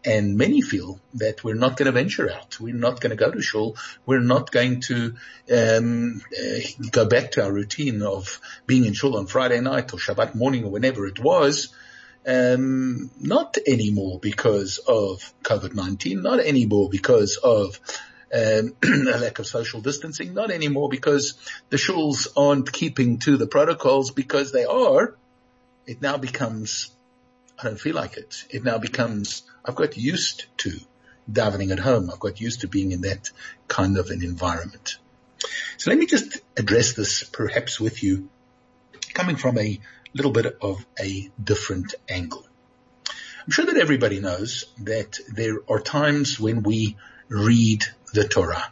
and 0.05 0.37
many 0.37 0.61
feel 0.61 0.99
that 1.15 1.43
we're 1.43 1.55
not 1.55 1.77
going 1.77 1.87
to 1.87 1.91
venture 1.91 2.31
out. 2.31 2.59
We're 2.59 2.75
not 2.75 3.01
going 3.01 3.09
to 3.09 3.15
go 3.15 3.31
to 3.31 3.41
shul. 3.41 3.75
We're 4.05 4.19
not 4.19 4.51
going 4.51 4.81
to 4.81 5.15
um, 5.51 6.21
uh, 6.31 6.59
go 6.91 7.07
back 7.07 7.31
to 7.31 7.43
our 7.43 7.51
routine 7.51 8.03
of 8.03 8.39
being 8.67 8.85
in 8.85 8.93
shul 8.93 9.17
on 9.17 9.25
Friday 9.25 9.59
night 9.61 9.93
or 9.93 9.97
Shabbat 9.97 10.35
morning 10.35 10.63
or 10.63 10.69
whenever 10.69 11.07
it 11.07 11.19
was. 11.19 11.73
Um, 12.27 13.11
not 13.19 13.57
anymore 13.67 14.19
because 14.19 14.79
of 14.79 15.33
COVID-19, 15.43 16.23
not 16.23 16.39
anymore 16.39 16.89
because 16.89 17.37
of 17.37 17.79
um, 18.33 18.75
a 18.83 19.19
lack 19.19 19.39
of 19.39 19.45
social 19.45 19.81
distancing, 19.81 20.33
not 20.33 20.49
anymore 20.49 20.89
because 20.89 21.35
the 21.69 21.77
shuls 21.77 22.27
aren't 22.35 22.71
keeping 22.71 23.19
to 23.19 23.37
the 23.37 23.47
protocols 23.47 24.11
because 24.11 24.51
they 24.51 24.65
are. 24.65 25.15
It 25.85 26.01
now 26.01 26.17
becomes 26.17 26.95
I 27.59 27.63
don't 27.63 27.79
feel 27.79 27.95
like 27.95 28.17
it. 28.17 28.45
It 28.49 28.63
now 28.63 28.77
becomes, 28.77 29.43
I've 29.63 29.75
got 29.75 29.97
used 29.97 30.45
to 30.57 30.77
davening 31.31 31.71
at 31.71 31.79
home. 31.79 32.09
I've 32.11 32.19
got 32.19 32.41
used 32.41 32.61
to 32.61 32.67
being 32.67 32.91
in 32.91 33.01
that 33.01 33.29
kind 33.67 33.97
of 33.97 34.09
an 34.09 34.23
environment. 34.23 34.97
So 35.77 35.89
let 35.89 35.99
me 35.99 36.05
just 36.05 36.39
address 36.57 36.93
this 36.93 37.23
perhaps 37.23 37.79
with 37.79 38.03
you 38.03 38.29
coming 39.13 39.37
from 39.37 39.57
a 39.57 39.79
little 40.15 40.31
bit 40.31 40.57
of 40.61 40.85
a 40.99 41.29
different 41.41 41.93
angle. 42.09 42.45
I'm 43.45 43.51
sure 43.51 43.65
that 43.65 43.77
everybody 43.77 44.19
knows 44.19 44.65
that 44.79 45.19
there 45.31 45.59
are 45.69 45.79
times 45.79 46.39
when 46.39 46.63
we 46.63 46.97
read 47.29 47.85
the 48.13 48.27
Torah. 48.27 48.71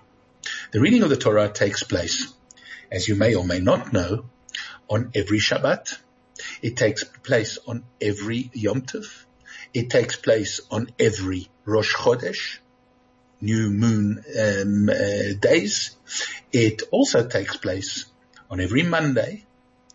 The 0.71 0.79
reading 0.79 1.03
of 1.03 1.09
the 1.09 1.17
Torah 1.17 1.49
takes 1.49 1.83
place, 1.83 2.33
as 2.91 3.07
you 3.07 3.15
may 3.15 3.35
or 3.35 3.45
may 3.45 3.59
not 3.59 3.93
know, 3.93 4.25
on 4.89 5.11
every 5.13 5.39
Shabbat 5.39 5.97
it 6.61 6.77
takes 6.77 7.03
place 7.03 7.59
on 7.67 7.83
every 8.01 8.49
Yom 8.53 8.81
Tov. 8.81 9.25
It 9.73 9.89
takes 9.89 10.15
place 10.15 10.61
on 10.71 10.89
every 10.99 11.49
Rosh 11.65 11.95
Chodesh, 11.95 12.59
new 13.41 13.69
moon 13.69 14.23
um, 14.39 14.89
uh, 14.89 15.33
days. 15.39 15.95
It 16.51 16.83
also 16.91 17.27
takes 17.27 17.57
place 17.57 18.05
on 18.49 18.59
every 18.59 18.83
Monday 18.83 19.45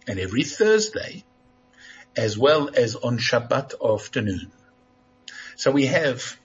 and 0.06 0.18
every 0.18 0.44
Thursday, 0.44 1.24
as 2.18 2.36
well 2.36 2.68
as 2.74 2.96
on 2.96 3.16
Shabbat 3.16 3.74
afternoon. 3.94 4.50
So 5.54 5.70
we 5.70 5.86
have 5.86 6.36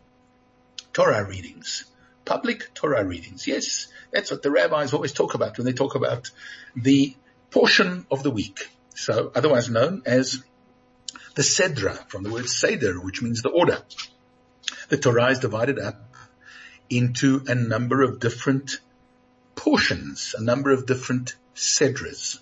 Torah 0.93 1.25
readings, 1.27 1.85
public 2.25 2.71
Torah 2.75 3.03
readings. 3.03 3.47
Yes, 3.47 3.87
that's 4.11 4.29
what 4.29 4.43
the 4.43 4.51
rabbis 4.51 4.93
always 4.93 5.13
talk 5.13 5.33
about 5.33 5.57
when 5.57 5.65
they 5.65 5.73
talk 5.73 5.95
about 5.95 6.29
the 6.75 7.15
portion 7.49 8.05
of 8.11 8.21
the 8.21 8.29
week. 8.29 8.69
So 8.93 9.31
otherwise 9.33 9.67
known 9.67 10.03
as 10.05 10.43
the 11.33 11.41
Sedra 11.41 12.07
from 12.07 12.21
the 12.21 12.29
word 12.29 12.47
Seder, 12.47 13.01
which 13.01 13.23
means 13.23 13.41
the 13.41 13.49
order. 13.49 13.79
The 14.89 14.97
Torah 14.97 15.31
is 15.31 15.39
divided 15.39 15.79
up 15.79 16.13
into 16.87 17.43
a 17.47 17.55
number 17.55 18.03
of 18.03 18.19
different 18.19 18.79
portions, 19.55 20.35
a 20.37 20.43
number 20.43 20.69
of 20.69 20.85
different 20.85 21.35
Sedras. 21.55 22.37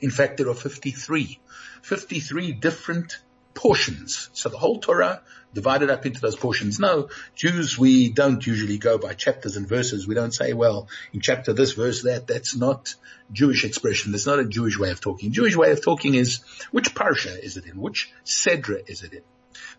In 0.00 0.10
fact, 0.10 0.36
there 0.38 0.48
are 0.48 0.54
53, 0.54 1.38
53 1.82 2.52
different 2.52 3.18
portions. 3.54 4.30
So 4.32 4.48
the 4.48 4.58
whole 4.58 4.80
Torah 4.80 5.22
divided 5.54 5.88
up 5.88 6.04
into 6.04 6.20
those 6.20 6.36
portions. 6.36 6.80
No, 6.80 7.08
Jews, 7.34 7.78
we 7.78 8.10
don't 8.10 8.44
usually 8.44 8.78
go 8.78 8.98
by 8.98 9.14
chapters 9.14 9.56
and 9.56 9.66
verses. 9.68 10.06
We 10.06 10.14
don't 10.14 10.34
say, 10.34 10.52
well, 10.52 10.88
in 11.12 11.20
chapter 11.20 11.52
this, 11.52 11.72
verse 11.72 12.02
that. 12.02 12.26
That's 12.26 12.56
not 12.56 12.94
Jewish 13.32 13.64
expression. 13.64 14.12
That's 14.12 14.26
not 14.26 14.40
a 14.40 14.44
Jewish 14.44 14.78
way 14.78 14.90
of 14.90 15.00
talking. 15.00 15.32
Jewish 15.32 15.56
way 15.56 15.70
of 15.70 15.82
talking 15.82 16.14
is 16.14 16.40
which 16.72 16.94
parsha 16.94 17.38
is 17.38 17.56
it 17.56 17.66
in? 17.66 17.80
Which 17.80 18.12
sedra 18.24 18.82
is 18.88 19.02
it 19.02 19.12
in? 19.12 19.22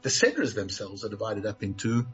The 0.01 0.09
sedras 0.09 0.55
themselves 0.55 1.03
are 1.03 1.09
divided 1.09 1.45
up 1.45 1.61
into 1.61 2.07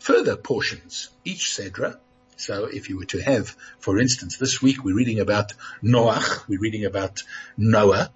further 0.00 0.36
portions. 0.36 1.10
Each 1.24 1.46
sedra 1.46 1.98
so 2.36 2.64
if 2.64 2.88
you 2.88 2.98
were 2.98 3.04
to 3.06 3.22
have, 3.22 3.56
for 3.78 3.98
instance, 3.98 4.38
this 4.38 4.60
week 4.60 4.84
we're 4.84 4.96
reading 4.96 5.20
about 5.20 5.52
Noach, 5.82 6.46
we're 6.48 6.60
reading 6.60 6.84
about 6.84 7.22
Noah, 7.56 8.10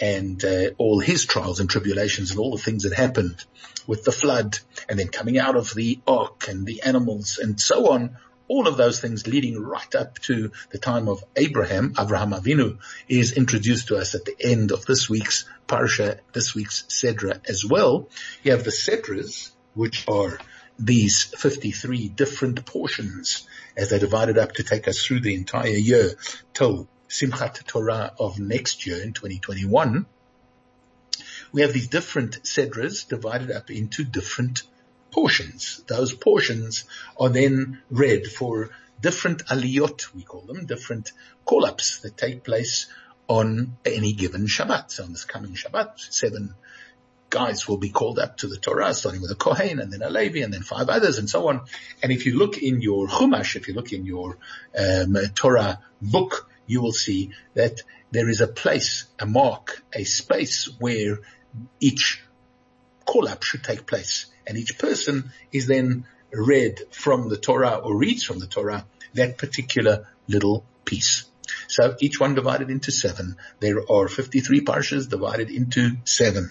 and 0.00 0.44
uh, 0.44 0.70
all 0.78 1.00
his 1.00 1.24
trials 1.24 1.60
and 1.60 1.68
tribulations 1.68 2.30
and 2.30 2.40
all 2.40 2.52
the 2.52 2.62
things 2.62 2.84
that 2.84 2.94
happened 2.94 3.44
with 3.86 4.04
the 4.04 4.12
flood 4.12 4.58
and 4.88 4.98
then 4.98 5.08
coming 5.08 5.38
out 5.38 5.56
of 5.56 5.74
the 5.74 6.00
ark 6.06 6.46
and 6.48 6.66
the 6.66 6.82
animals 6.82 7.38
and 7.38 7.60
so 7.60 7.90
on. 7.92 8.16
All 8.46 8.68
of 8.68 8.76
those 8.76 9.00
things 9.00 9.26
leading 9.26 9.58
right 9.58 9.94
up 9.94 10.18
to 10.20 10.52
the 10.70 10.78
time 10.78 11.08
of 11.08 11.24
Abraham, 11.34 11.94
Abraham 11.98 12.32
Avinu 12.32 12.78
is 13.08 13.32
introduced 13.32 13.88
to 13.88 13.96
us 13.96 14.14
at 14.14 14.26
the 14.26 14.36
end 14.38 14.70
of 14.70 14.84
this 14.84 15.08
week's 15.08 15.48
Parsha, 15.66 16.18
this 16.34 16.54
week's 16.54 16.82
Sedra 16.88 17.40
as 17.48 17.64
well. 17.64 18.10
You 18.42 18.52
have 18.52 18.64
the 18.64 18.70
Sedras, 18.70 19.50
which 19.72 20.06
are 20.08 20.38
these 20.78 21.24
53 21.24 22.08
different 22.08 22.66
portions 22.66 23.46
as 23.76 23.90
they're 23.90 23.98
divided 23.98 24.38
up 24.38 24.52
to 24.52 24.62
take 24.62 24.88
us 24.88 25.04
through 25.04 25.20
the 25.20 25.34
entire 25.34 25.68
year 25.68 26.14
till 26.52 26.88
Simchat 27.08 27.64
Torah 27.66 28.12
of 28.18 28.38
next 28.38 28.86
year 28.86 29.02
in 29.02 29.12
2021, 29.12 30.06
we 31.52 31.62
have 31.62 31.72
these 31.72 31.88
different 31.88 32.42
sedras 32.42 33.06
divided 33.06 33.50
up 33.52 33.70
into 33.70 34.04
different 34.04 34.64
portions. 35.12 35.82
Those 35.86 36.12
portions 36.12 36.84
are 37.18 37.28
then 37.28 37.80
read 37.88 38.26
for 38.26 38.70
different 39.00 39.46
aliyot, 39.46 40.12
we 40.14 40.22
call 40.22 40.40
them, 40.40 40.66
different 40.66 41.12
call-ups 41.44 42.00
that 42.00 42.16
take 42.16 42.42
place 42.42 42.86
on 43.28 43.76
any 43.84 44.12
given 44.12 44.46
Shabbat. 44.46 44.90
So 44.90 45.04
on 45.04 45.12
this 45.12 45.24
coming 45.24 45.54
Shabbat, 45.54 45.98
seven 45.98 46.54
guys 47.34 47.66
will 47.66 47.78
be 47.78 47.90
called 47.90 48.20
up 48.20 48.36
to 48.36 48.46
the 48.46 48.56
Torah, 48.56 48.94
starting 48.94 49.20
with 49.20 49.32
a 49.32 49.34
Kohen 49.34 49.80
and 49.80 49.92
then 49.92 50.02
a 50.02 50.08
Levi 50.08 50.38
and 50.38 50.54
then 50.54 50.62
five 50.62 50.88
others 50.88 51.18
and 51.18 51.28
so 51.28 51.48
on. 51.48 51.62
And 52.00 52.12
if 52.12 52.26
you 52.26 52.38
look 52.38 52.58
in 52.58 52.80
your 52.80 53.08
Chumash, 53.08 53.56
if 53.56 53.66
you 53.66 53.74
look 53.74 53.92
in 53.92 54.06
your 54.06 54.38
um, 54.78 55.16
Torah 55.34 55.80
book, 56.00 56.48
you 56.68 56.80
will 56.80 56.92
see 56.92 57.32
that 57.54 57.82
there 58.12 58.28
is 58.28 58.40
a 58.40 58.46
place, 58.46 59.06
a 59.18 59.26
mark, 59.26 59.82
a 59.92 60.04
space 60.04 60.70
where 60.78 61.18
each 61.80 62.22
call 63.04 63.26
up 63.26 63.42
should 63.42 63.64
take 63.64 63.84
place. 63.84 64.26
And 64.46 64.56
each 64.56 64.78
person 64.78 65.32
is 65.50 65.66
then 65.66 66.06
read 66.32 66.78
from 66.92 67.28
the 67.28 67.36
Torah 67.36 67.80
or 67.82 67.96
reads 67.96 68.22
from 68.22 68.38
the 68.38 68.46
Torah 68.46 68.86
that 69.14 69.38
particular 69.38 70.06
little 70.28 70.64
piece. 70.84 71.24
So 71.68 71.96
each 72.00 72.20
one 72.20 72.34
divided 72.34 72.70
into 72.70 72.90
seven. 72.90 73.36
There 73.60 73.80
are 73.90 74.08
53 74.08 74.60
parshas 74.62 75.08
divided 75.08 75.50
into 75.50 75.96
seven. 76.04 76.50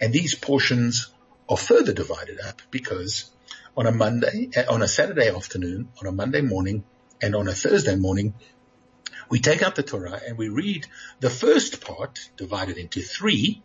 And 0.00 0.12
these 0.12 0.34
portions 0.34 1.12
are 1.48 1.56
further 1.56 1.92
divided 1.92 2.40
up 2.40 2.62
because 2.70 3.30
on 3.76 3.86
a 3.86 3.92
Monday, 3.92 4.50
on 4.68 4.82
a 4.82 4.88
Saturday 4.88 5.28
afternoon, 5.28 5.88
on 6.00 6.08
a 6.08 6.12
Monday 6.12 6.40
morning, 6.40 6.84
and 7.22 7.34
on 7.34 7.48
a 7.48 7.52
Thursday 7.52 7.96
morning, 7.96 8.34
we 9.28 9.40
take 9.40 9.62
out 9.62 9.74
the 9.74 9.82
Torah 9.82 10.20
and 10.26 10.38
we 10.38 10.48
read 10.48 10.86
the 11.20 11.30
first 11.30 11.80
part 11.80 12.30
divided 12.36 12.78
into 12.78 13.00
three, 13.00 13.62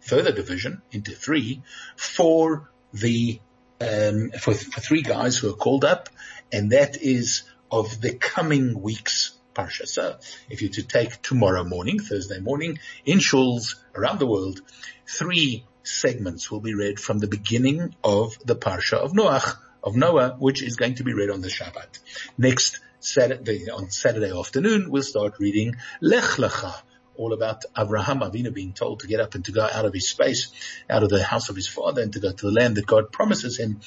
further 0.00 0.32
division 0.32 0.82
into 0.90 1.12
three 1.12 1.62
for 1.96 2.70
the, 2.92 3.40
um, 3.80 4.30
for, 4.38 4.54
for 4.54 4.80
three 4.80 5.02
guys 5.02 5.36
who 5.36 5.50
are 5.50 5.56
called 5.56 5.84
up 5.84 6.08
and 6.52 6.72
that 6.72 7.00
is 7.00 7.42
of 7.70 8.00
the 8.00 8.14
coming 8.14 8.80
week's 8.80 9.35
parsha. 9.56 9.86
So 9.86 10.16
if 10.50 10.62
you 10.62 10.68
to 10.70 10.82
take 10.82 11.22
tomorrow 11.22 11.64
morning, 11.64 11.98
Thursday 11.98 12.40
morning 12.40 12.78
in 13.04 13.18
shuls 13.18 13.76
around 13.94 14.18
the 14.18 14.26
world, 14.26 14.60
three 15.08 15.64
segments 15.82 16.50
will 16.50 16.60
be 16.60 16.74
read 16.74 16.98
from 16.98 17.18
the 17.18 17.28
beginning 17.28 17.94
of 18.02 18.36
the 18.44 18.56
parsha 18.56 18.94
of 18.94 19.12
Noach, 19.12 19.56
of 19.82 19.96
Noah, 19.96 20.36
which 20.38 20.62
is 20.62 20.76
going 20.76 20.96
to 20.96 21.04
be 21.04 21.14
read 21.14 21.30
on 21.30 21.40
the 21.40 21.48
Shabbat. 21.48 21.98
Next 22.36 22.80
Saturday, 23.00 23.70
on 23.70 23.90
Saturday 23.90 24.36
afternoon, 24.36 24.90
we'll 24.90 25.02
start 25.02 25.34
reading 25.38 25.76
Lech 26.00 26.24
Lecha, 26.38 26.74
all 27.14 27.32
about 27.32 27.64
Abraham 27.78 28.20
Avinu 28.20 28.52
being 28.52 28.72
told 28.72 29.00
to 29.00 29.06
get 29.06 29.20
up 29.20 29.34
and 29.34 29.44
to 29.44 29.52
go 29.52 29.62
out 29.62 29.84
of 29.84 29.94
his 29.94 30.08
space, 30.08 30.50
out 30.90 31.02
of 31.02 31.08
the 31.08 31.22
house 31.22 31.48
of 31.48 31.56
his 31.56 31.68
father 31.68 32.02
and 32.02 32.12
to 32.12 32.20
go 32.20 32.32
to 32.32 32.46
the 32.46 32.52
land 32.52 32.76
that 32.76 32.86
God 32.86 33.12
promises 33.12 33.58
him. 33.58 33.80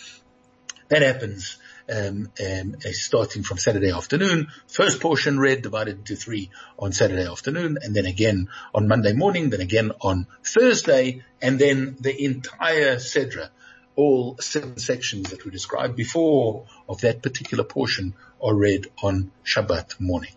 That 0.87 1.03
happens 1.03 1.59
um, 1.91 2.31
um, 2.43 2.75
starting 2.91 3.43
from 3.43 3.57
Saturday 3.57 3.91
afternoon. 3.91 4.47
First 4.67 5.01
portion 5.01 5.39
read 5.39 5.61
divided 5.61 5.97
into 5.97 6.15
three 6.15 6.49
on 6.77 6.91
Saturday 6.91 7.29
afternoon, 7.29 7.77
and 7.81 7.95
then 7.95 8.05
again 8.05 8.49
on 8.73 8.87
Monday 8.87 9.13
morning, 9.13 9.49
then 9.49 9.61
again 9.61 9.91
on 10.01 10.27
Thursday, 10.43 11.23
and 11.41 11.59
then 11.59 11.97
the 11.99 12.23
entire 12.23 12.97
Sedra, 12.97 13.49
all 13.95 14.37
seven 14.39 14.77
sections 14.77 15.31
that 15.31 15.43
we 15.45 15.51
described 15.51 15.95
before 15.95 16.65
of 16.87 17.01
that 17.01 17.21
particular 17.21 17.63
portion 17.63 18.13
are 18.41 18.55
read 18.55 18.87
on 19.03 19.31
Shabbat 19.43 19.99
morning. 19.99 20.31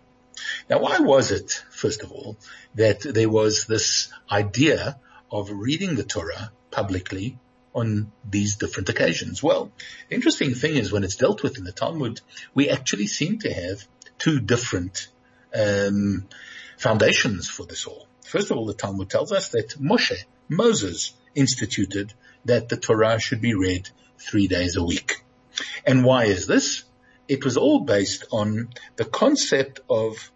Now, 0.68 0.80
why 0.80 0.99
was 0.99 1.30
it, 1.30 1.62
first 1.71 2.02
of 2.02 2.11
all, 2.11 2.37
that 2.75 3.00
there 3.00 3.28
was 3.28 3.66
this 3.66 4.09
idea 4.30 4.99
of 5.30 5.50
reading 5.50 5.94
the 5.94 6.02
Torah 6.02 6.50
publicly 6.71 7.38
on 7.75 8.12
these 8.29 8.57
different 8.57 8.88
occasions? 8.88 9.43
Well, 9.43 9.73
the 10.09 10.14
interesting 10.14 10.55
thing 10.55 10.76
is 10.76 10.93
when 10.93 11.05
it's 11.05 11.17
dealt 11.17 11.43
with 11.43 11.59
in 11.59 11.64
the 11.64 11.73
Talmud, 11.73 12.21
we 12.55 12.69
actually 12.69 13.07
seem 13.07 13.38
to 13.41 13.52
have 13.52 13.87
two 14.19 14.41
different 14.41 15.09
um, 15.55 16.26
foundations 16.79 17.49
for 17.49 17.67
this 17.67 17.87
all. 17.87 18.07
First 18.26 18.50
of 18.50 18.57
all, 18.57 18.67
the 18.67 18.75
Talmud 18.75 19.11
tells 19.11 19.33
us 19.33 19.50
that 19.50 19.76
Moshe, 19.81 20.25
Moses, 20.49 21.12
instituted 21.35 22.12
that 22.45 22.69
the 22.69 22.76
Torah 22.76 23.21
should 23.21 23.41
be 23.41 23.55
read 23.55 23.88
three 24.19 24.49
days 24.49 24.76
a 24.76 24.85
week. 24.85 25.23
And 25.87 26.05
why 26.05 26.25
is 26.25 26.47
this? 26.47 26.85
It 27.29 27.45
was 27.45 27.57
all 27.57 27.81
based 27.81 28.25
on 28.33 28.71
the 28.97 29.05
concept 29.05 29.81
of 29.88 30.32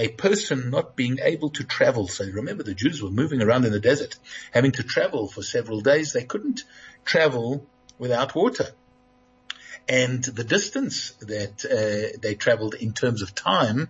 a 0.00 0.08
person 0.08 0.70
not 0.70 0.96
being 0.96 1.18
able 1.22 1.50
to 1.50 1.62
travel. 1.62 2.08
So 2.08 2.24
remember 2.24 2.62
the 2.62 2.74
Jews 2.74 3.02
were 3.02 3.10
moving 3.10 3.42
around 3.42 3.66
in 3.66 3.72
the 3.72 3.80
desert, 3.80 4.18
having 4.50 4.72
to 4.72 4.82
travel 4.82 5.28
for 5.28 5.42
several 5.42 5.82
days. 5.82 6.14
They 6.14 6.24
couldn't 6.24 6.64
travel 7.04 7.66
without 7.98 8.34
water. 8.34 8.68
And 9.86 10.24
the 10.24 10.44
distance 10.44 11.10
that 11.20 11.64
uh, 11.66 12.18
they 12.22 12.34
traveled 12.34 12.74
in 12.74 12.94
terms 12.94 13.20
of 13.20 13.34
time 13.34 13.88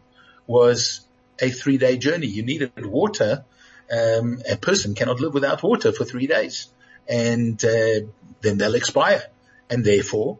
was 0.48 1.06
a 1.38 1.50
three 1.50 1.78
day 1.78 1.96
journey. 1.96 2.26
You 2.26 2.42
needed 2.42 2.84
water. 2.84 3.44
Um, 3.90 4.42
a 4.50 4.56
person 4.56 4.96
cannot 4.96 5.20
live 5.20 5.34
without 5.34 5.62
water 5.62 5.92
for 5.92 6.04
three 6.04 6.26
days 6.26 6.68
and 7.08 7.64
uh, 7.64 8.00
then 8.40 8.58
they'll 8.58 8.74
expire. 8.74 9.22
And 9.68 9.84
therefore, 9.84 10.38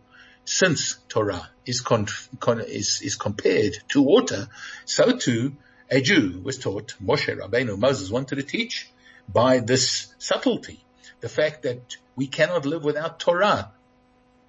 since 0.51 0.97
Torah 1.09 1.49
is, 1.65 1.81
con- 1.81 2.09
con- 2.41 2.61
is, 2.61 3.03
is 3.03 3.15
compared 3.15 3.75
to 3.91 4.03
water, 4.03 4.49
so 4.85 5.17
too 5.17 5.53
a 5.89 6.01
Jew 6.01 6.41
was 6.43 6.59
taught, 6.59 6.97
Moshe 7.01 7.39
Rabbeinu, 7.39 7.79
Moses 7.79 8.11
wanted 8.11 8.35
to 8.37 8.43
teach 8.43 8.91
by 9.33 9.61
this 9.61 10.13
subtlety, 10.19 10.85
the 11.21 11.29
fact 11.29 11.63
that 11.63 11.97
we 12.17 12.27
cannot 12.27 12.67
live 12.67 12.83
without 12.83 13.21
Torah 13.21 13.71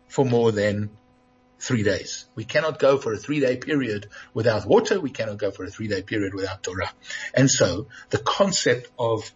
for 0.08 0.26
more 0.26 0.52
than 0.52 0.90
three 1.60 1.84
days. 1.84 2.26
We 2.34 2.46
cannot 2.46 2.80
go 2.80 2.98
for 2.98 3.14
a 3.14 3.18
three 3.18 3.40
day 3.40 3.58
period 3.58 4.08
without 4.34 4.66
water. 4.66 5.00
We 5.00 5.12
cannot 5.12 5.38
go 5.38 5.52
for 5.52 5.66
a 5.66 5.70
three 5.70 5.88
day 5.88 6.02
period 6.02 6.34
without 6.34 6.64
Torah. 6.64 6.92
And 7.36 7.50
so 7.50 7.86
the 8.10 8.18
concept 8.18 8.90
of 8.98 9.32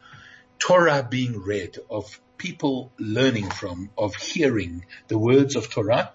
Torah 0.58 1.08
being 1.08 1.40
read, 1.44 1.78
of 1.92 2.20
people 2.40 2.92
learning 2.98 3.52
from, 3.52 3.92
of 3.96 4.16
hearing 4.16 4.86
the 5.10 5.20
words 5.20 5.56
of 5.56 5.70
Torah, 5.70 6.12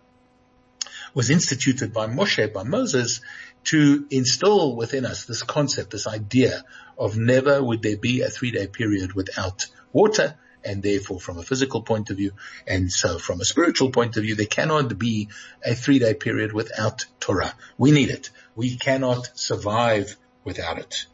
was 1.15 1.31
instituted 1.31 1.93
by 1.93 2.07
Moshe, 2.07 2.53
by 2.53 2.63
Moses, 2.63 3.21
to 3.65 4.07
instill 4.11 4.77
within 4.77 5.05
us 5.05 5.25
this 5.25 5.43
concept, 5.43 5.91
this 5.91 6.07
idea 6.07 6.65
of 6.99 7.17
never 7.17 7.63
would 7.63 7.83
there 7.83 7.97
be 7.97 8.23
a 8.23 8.29
three 8.29 8.51
day 8.51 8.67
period 8.67 9.13
without 9.13 9.67
water, 9.93 10.37
and 10.65 10.83
therefore 10.83 11.21
from 11.21 11.39
a 11.39 11.43
physical 11.43 11.83
point 11.83 12.11
of 12.11 12.17
view, 12.17 12.33
and 12.67 12.93
so 12.93 13.19
from 13.19 13.41
a 13.41 13.45
spiritual 13.45 13.91
point 13.91 14.17
of 14.17 14.23
view, 14.23 14.35
there 14.35 14.47
cannot 14.47 14.99
be 14.99 15.29
a 15.65 15.75
three 15.75 15.99
day 15.99 16.15
period 16.15 16.53
without 16.53 17.07
Torah. 17.19 17.55
We 17.79 17.91
need 17.91 18.11
it. 18.11 18.31
We 18.55 18.77
cannot 18.77 19.31
survive 19.39 20.17
without 20.45 20.79
it. 20.79 21.07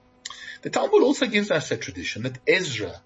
The 0.63 0.71
Talmud 0.71 1.03
also 1.03 1.27
gives 1.27 1.51
us 1.51 1.71
a 1.71 1.77
tradition 1.77 2.25
that 2.25 2.39
Ezra, 2.47 3.01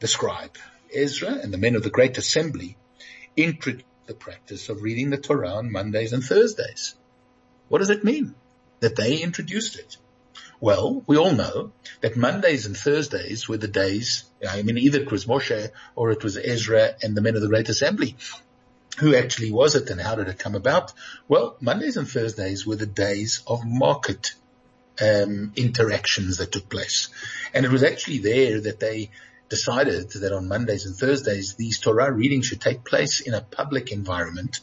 the 0.00 0.08
scribe, 0.08 0.56
Ezra 0.94 1.30
and 1.30 1.52
the 1.52 1.58
men 1.58 1.76
of 1.76 1.82
the 1.82 1.90
Great 1.90 2.16
Assembly 2.16 2.76
the 4.08 4.14
practice 4.14 4.70
of 4.70 4.82
reading 4.82 5.10
the 5.10 5.18
Torah 5.18 5.50
on 5.50 5.70
Mondays 5.70 6.14
and 6.14 6.24
Thursdays. 6.24 6.94
What 7.68 7.78
does 7.78 7.90
it 7.90 8.04
mean 8.04 8.34
that 8.80 8.96
they 8.96 9.18
introduced 9.18 9.78
it? 9.78 9.98
Well, 10.60 11.04
we 11.06 11.18
all 11.18 11.32
know 11.32 11.72
that 12.00 12.16
Mondays 12.16 12.64
and 12.64 12.74
Thursdays 12.74 13.48
were 13.48 13.58
the 13.58 13.68
days, 13.68 14.24
I 14.48 14.62
mean, 14.62 14.78
either 14.78 15.00
it 15.00 15.12
was 15.12 15.26
Moshe 15.26 15.68
or 15.94 16.10
it 16.10 16.24
was 16.24 16.38
Ezra 16.38 16.94
and 17.02 17.14
the 17.14 17.20
men 17.20 17.36
of 17.36 17.42
the 17.42 17.48
Great 17.48 17.68
Assembly. 17.68 18.16
Who 18.98 19.14
actually 19.14 19.52
was 19.52 19.74
it 19.76 19.90
and 19.90 20.00
how 20.00 20.14
did 20.14 20.28
it 20.28 20.38
come 20.38 20.54
about? 20.54 20.94
Well, 21.28 21.56
Mondays 21.60 21.98
and 21.98 22.08
Thursdays 22.08 22.66
were 22.66 22.76
the 22.76 22.86
days 22.86 23.42
of 23.46 23.60
market 23.64 24.32
um, 25.00 25.52
interactions 25.54 26.38
that 26.38 26.50
took 26.50 26.70
place. 26.70 27.10
And 27.52 27.66
it 27.66 27.70
was 27.70 27.82
actually 27.82 28.18
there 28.18 28.62
that 28.62 28.80
they 28.80 29.10
decided 29.48 30.10
that 30.10 30.32
on 30.32 30.48
Mondays 30.48 30.86
and 30.86 30.94
Thursdays, 30.94 31.54
these 31.54 31.78
Torah 31.78 32.12
readings 32.12 32.46
should 32.46 32.60
take 32.60 32.84
place 32.84 33.20
in 33.20 33.34
a 33.34 33.40
public 33.40 33.90
environment. 33.92 34.60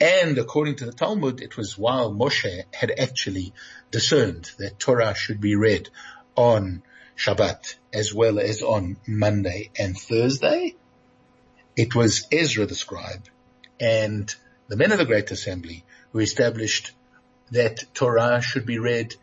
And 0.00 0.38
according 0.38 0.76
to 0.76 0.86
the 0.86 0.92
Talmud, 0.92 1.40
it 1.40 1.56
was 1.56 1.78
while 1.78 2.12
Moshe 2.12 2.64
had 2.72 2.92
actually 2.98 3.52
discerned 3.90 4.50
that 4.58 4.78
Torah 4.78 5.14
should 5.14 5.40
be 5.40 5.56
read 5.56 5.88
on 6.36 6.82
Shabbat 7.16 7.74
as 7.92 8.14
well 8.14 8.38
as 8.38 8.62
on 8.62 8.96
Monday 9.06 9.70
and 9.78 9.96
Thursday. 9.96 10.76
It 11.76 11.94
was 11.94 12.26
Ezra 12.30 12.66
the 12.66 12.74
scribe 12.74 13.24
and 13.80 14.32
the 14.68 14.76
men 14.76 14.92
of 14.92 14.98
the 14.98 15.04
Great 15.04 15.30
Assembly 15.30 15.84
who 16.12 16.18
established 16.18 16.92
that 17.50 17.84
Torah 17.94 18.40
should 18.40 18.66
be 18.66 18.78
read 18.78 19.14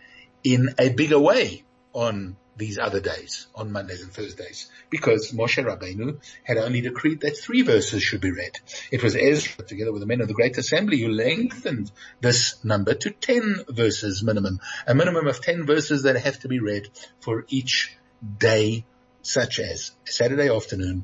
in 0.43 0.75
a 0.79 0.89
bigger 0.89 1.19
way 1.19 1.63
on 1.93 2.35
these 2.57 2.77
other 2.77 2.99
days, 2.99 3.47
on 3.55 3.71
Mondays 3.71 4.01
and 4.01 4.11
Thursdays, 4.11 4.69
because 4.89 5.31
Moshe 5.31 5.63
Rabbeinu 5.63 6.21
had 6.43 6.57
only 6.57 6.81
decreed 6.81 7.21
that 7.21 7.37
three 7.37 7.63
verses 7.63 8.01
should 8.01 8.21
be 8.21 8.31
read. 8.31 8.59
It 8.91 9.03
was 9.03 9.15
Ezra, 9.15 9.65
together 9.65 9.91
with 9.91 10.01
the 10.01 10.07
men 10.07 10.21
of 10.21 10.27
the 10.27 10.33
Great 10.33 10.57
Assembly, 10.57 11.01
who 11.01 11.09
lengthened 11.09 11.91
this 12.21 12.63
number 12.63 12.93
to 12.93 13.09
ten 13.11 13.57
verses 13.69 14.23
minimum, 14.23 14.59
a 14.87 14.95
minimum 14.95 15.27
of 15.27 15.41
ten 15.41 15.65
verses 15.65 16.03
that 16.03 16.15
have 16.17 16.39
to 16.39 16.47
be 16.47 16.59
read 16.59 16.89
for 17.19 17.45
each 17.49 17.97
day, 18.37 18.85
such 19.21 19.59
as 19.59 19.91
a 20.07 20.11
Saturday 20.11 20.49
afternoon, 20.49 21.03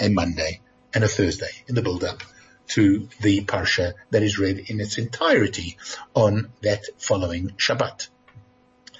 a 0.00 0.08
Monday, 0.08 0.60
and 0.94 1.04
a 1.04 1.08
Thursday 1.08 1.50
in 1.68 1.74
the 1.74 1.82
build-up 1.82 2.22
to 2.68 3.08
the 3.20 3.44
Parsha 3.44 3.94
that 4.10 4.22
is 4.22 4.38
read 4.38 4.58
in 4.70 4.80
its 4.80 4.98
entirety 4.98 5.76
on 6.14 6.50
that 6.62 6.84
following 6.98 7.50
Shabbat. 7.50 8.08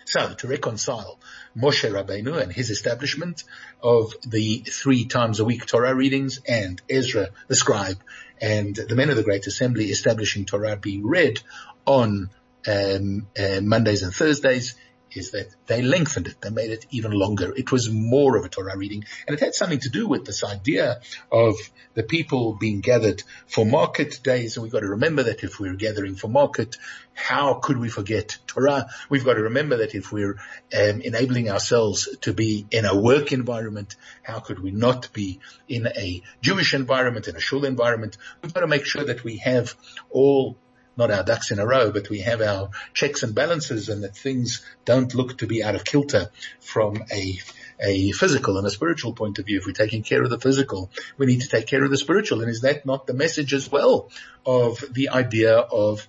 So 0.07 0.35
to 0.35 0.47
reconcile 0.47 1.19
Moshe 1.57 1.90
Rabbeinu 1.90 2.40
and 2.40 2.53
his 2.53 2.71
establishment 2.71 3.42
of 3.83 4.12
the 4.25 4.59
three 4.61 5.05
times 5.05 5.40
a 5.40 5.45
week 5.45 5.66
Torah 5.66 5.95
readings 5.95 6.40
and 6.47 6.81
Ezra 6.88 7.31
the 7.49 7.57
scribe 7.57 7.99
and 8.40 8.75
the 8.77 8.95
men 8.95 9.11
of 9.11 9.16
the 9.16 9.25
Great 9.25 9.49
Assembly 9.49 9.87
establishing 9.87 10.45
Torah 10.45 10.77
being 10.77 11.05
read 11.05 11.40
on 11.87 12.31
um, 12.69 13.27
uh, 13.37 13.61
Mondays 13.61 14.05
and 14.05 14.14
Thursdays 14.14 14.77
is 15.16 15.33
that 15.33 15.48
they 15.66 15.83
lengthened 15.83 16.26
it. 16.26 16.40
They 16.40 16.50
made 16.50 16.70
it 16.70 16.87
even 16.90 17.12
longer. 17.12 17.52
It 17.57 17.72
was 17.72 17.90
more 17.90 18.37
of 18.37 18.44
a 18.44 18.48
Torah 18.48 18.76
reading 18.76 19.05
and 19.26 19.37
it 19.37 19.40
had 19.40 19.55
something 19.55 19.81
to 19.81 19.88
do 19.88 20.07
with 20.07 20.24
this 20.24 20.44
idea 20.44 21.00
of 21.33 21.57
the 21.94 22.02
people 22.02 22.55
being 22.55 22.81
gathered 22.81 23.22
for 23.46 23.64
market 23.64 24.20
days. 24.22 24.57
And 24.57 24.62
we've 24.62 24.72
got 24.72 24.81
to 24.81 24.88
remember 24.88 25.24
that 25.24 25.42
if 25.42 25.59
we're 25.59 25.74
gathering 25.74 26.14
for 26.14 26.29
market, 26.29 26.76
how 27.14 27.55
could 27.55 27.79
we 27.79 27.88
forget 27.88 28.37
Torah? 28.46 28.87
We've 29.09 29.24
got 29.24 29.35
to 29.35 29.42
remember 29.42 29.79
that 29.79 29.94
if 29.94 30.12
we're 30.12 30.38
um, 30.76 31.00
enabling 31.00 31.50
ourselves 31.50 32.09
to 32.22 32.35
be 32.35 32.66
in 32.70 32.85
a 32.85 32.96
work 32.96 33.33
environment, 33.33 33.96
how 34.22 34.40
could 34.40 34.59
we 34.59 34.70
not 34.70 35.12
be 35.12 35.40
in 35.66 35.87
a 35.87 36.22
Jewish 36.42 36.74
environment, 36.74 37.29
in 37.29 37.37
a 37.37 37.40
shul 37.40 37.64
environment? 37.64 38.18
We've 38.42 38.52
got 38.52 38.61
to 38.61 38.66
make 38.66 38.85
sure 38.85 39.05
that 39.05 39.24
we 39.24 39.38
have 39.38 39.74
all 40.11 40.59
not 40.96 41.11
our 41.11 41.22
ducks 41.22 41.50
in 41.50 41.59
a 41.59 41.66
row, 41.66 41.90
but 41.90 42.09
we 42.11 42.20
have 42.20 42.40
our 42.40 42.70
checks 42.94 43.22
and 43.22 43.35
balances 43.35 43.88
and 43.88 44.02
that 44.02 44.16
things 44.16 44.64
don't 44.85 45.14
look 45.14 45.38
to 45.38 45.46
be 45.46 45.62
out 45.62 45.74
of 45.74 45.85
kilter 45.85 46.30
from 46.61 47.02
a 47.12 47.38
a 47.78 48.11
physical 48.12 48.56
and 48.56 48.66
a 48.66 48.70
spiritual 48.70 49.12
point 49.12 49.38
of 49.38 49.46
view. 49.46 49.59
If 49.59 49.66
we're 49.66 49.72
taking 49.72 50.02
care 50.02 50.22
of 50.22 50.30
the 50.30 50.40
physical, 50.40 50.90
we 51.18 51.26
need 51.26 51.42
to 51.42 51.48
take 51.48 51.66
care 51.66 51.85
of 51.85 51.90
the 51.90 51.98
spiritual. 51.98 52.40
And 52.40 52.50
is 52.50 52.62
that 52.62 52.87
not 52.87 53.06
the 53.06 53.12
message 53.12 53.52
as 53.52 53.70
well 53.70 54.11
of 54.46 54.82
the 54.92 55.11
idea 55.11 55.56
of 55.59 56.09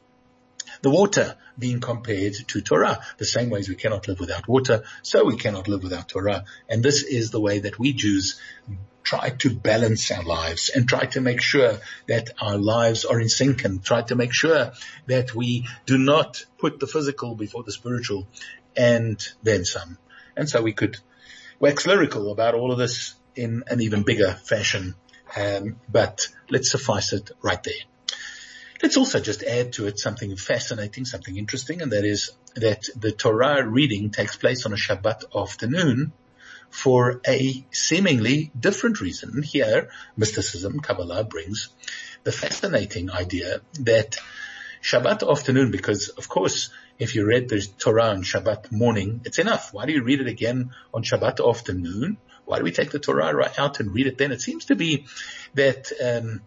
the 0.82 0.90
water 0.90 1.36
being 1.58 1.80
compared 1.80 2.34
to 2.48 2.62
Torah. 2.62 3.02
The 3.18 3.26
same 3.26 3.50
way 3.50 3.60
as 3.60 3.70
we 3.70 3.76
cannot 3.76 4.08
live 4.08 4.20
without 4.20 4.48
water, 4.48 4.84
so 5.02 5.26
we 5.26 5.38
cannot 5.38 5.68
live 5.68 5.84
without 5.84 6.10
Torah. 6.10 6.46
And 6.70 6.84
this 6.84 7.04
is 7.04 7.32
the 7.32 7.42
way 7.42 7.60
that 7.60 7.80
we 7.80 7.94
Jews 7.94 8.40
try 9.04 9.30
to 9.30 9.50
balance 9.50 10.12
our 10.12 10.24
lives 10.24 10.70
and 10.70 10.88
try 10.88 11.06
to 11.06 11.22
make 11.22 11.42
sure 11.42 11.80
that 12.08 12.30
our 12.42 12.58
lives 12.58 13.06
are 13.06 13.22
in 13.22 13.30
sync 13.30 13.63
and 13.63 13.82
try 13.82 14.02
to 14.02 14.16
make 14.16 14.34
sure 14.34 14.74
that 15.06 15.34
we 15.34 15.66
do 15.86 15.98
not 15.98 16.46
put 16.58 16.80
the 16.82 16.88
physical 16.88 17.34
before 17.34 17.63
the 17.63 17.72
spiritual 17.72 18.28
and 18.76 19.26
then 19.42 19.63
some. 19.63 19.98
And 20.36 20.50
so 20.50 20.62
we 20.62 20.74
could 20.74 20.98
wax 21.58 21.88
lyrical 21.88 22.32
about 22.34 22.54
all 22.54 22.74
of 22.74 22.78
this 22.78 23.16
in 23.34 23.63
an 23.68 23.80
even 23.80 24.04
bigger 24.04 24.34
fashion. 24.34 24.96
Um, 25.36 25.80
but 25.90 26.28
let's 26.50 26.70
suffice 26.70 27.13
it 27.13 27.32
right 27.42 27.63
there. 27.63 27.86
Let's 28.82 28.98
also 28.98 29.20
just 29.20 29.44
add 29.44 29.74
to 29.74 29.88
it 29.88 29.98
something 30.00 30.36
fascinating, 30.36 31.06
something 31.06 31.36
interesting, 31.36 31.82
and 31.82 31.92
that 31.92 32.06
is 32.06 32.32
that 32.56 32.86
the 32.96 33.12
Torah 33.12 33.68
reading 33.68 34.12
takes 34.12 34.36
place 34.36 34.66
on 34.66 34.74
a 34.74 34.76
Shabbat 34.76 35.24
afternoon 35.36 36.13
for 36.70 37.22
a 37.28 37.66
seemingly 37.72 38.52
different 38.58 39.02
reason. 39.02 39.42
Here, 39.42 39.90
mysticism, 40.16 40.80
Kabbalah 40.80 41.24
brings 41.24 41.70
the 42.24 42.32
fascinating 42.32 43.10
idea 43.10 43.62
that 43.80 44.18
Shabbat 44.82 45.30
afternoon, 45.30 45.72
because 45.72 46.10
of 46.10 46.30
course, 46.30 46.70
if 47.00 47.16
you 47.16 47.26
read 47.26 47.50
the 47.50 47.66
Torah 47.80 48.10
on 48.10 48.24
Shabbat 48.24 48.72
morning, 48.72 49.22
it's 49.26 49.40
enough. 49.40 49.74
Why 49.74 49.86
do 49.86 49.94
you 49.94 50.04
read 50.04 50.22
it 50.22 50.28
again 50.28 50.72
on 50.94 51.04
Shabbat 51.04 51.48
afternoon? 51.48 52.18
Why 52.46 52.60
do 52.60 52.63
we 52.63 52.72
take 52.72 52.92
the 52.92 53.00
Torah 53.00 53.36
right 53.36 53.58
out 53.60 53.80
and 53.80 53.94
read 53.94 54.08
it 54.08 54.18
then? 54.18 54.32
It 54.32 54.42
seems 54.42 54.66
to 54.66 54.76
be 54.76 55.06
that 55.56 55.92
um, 56.04 56.42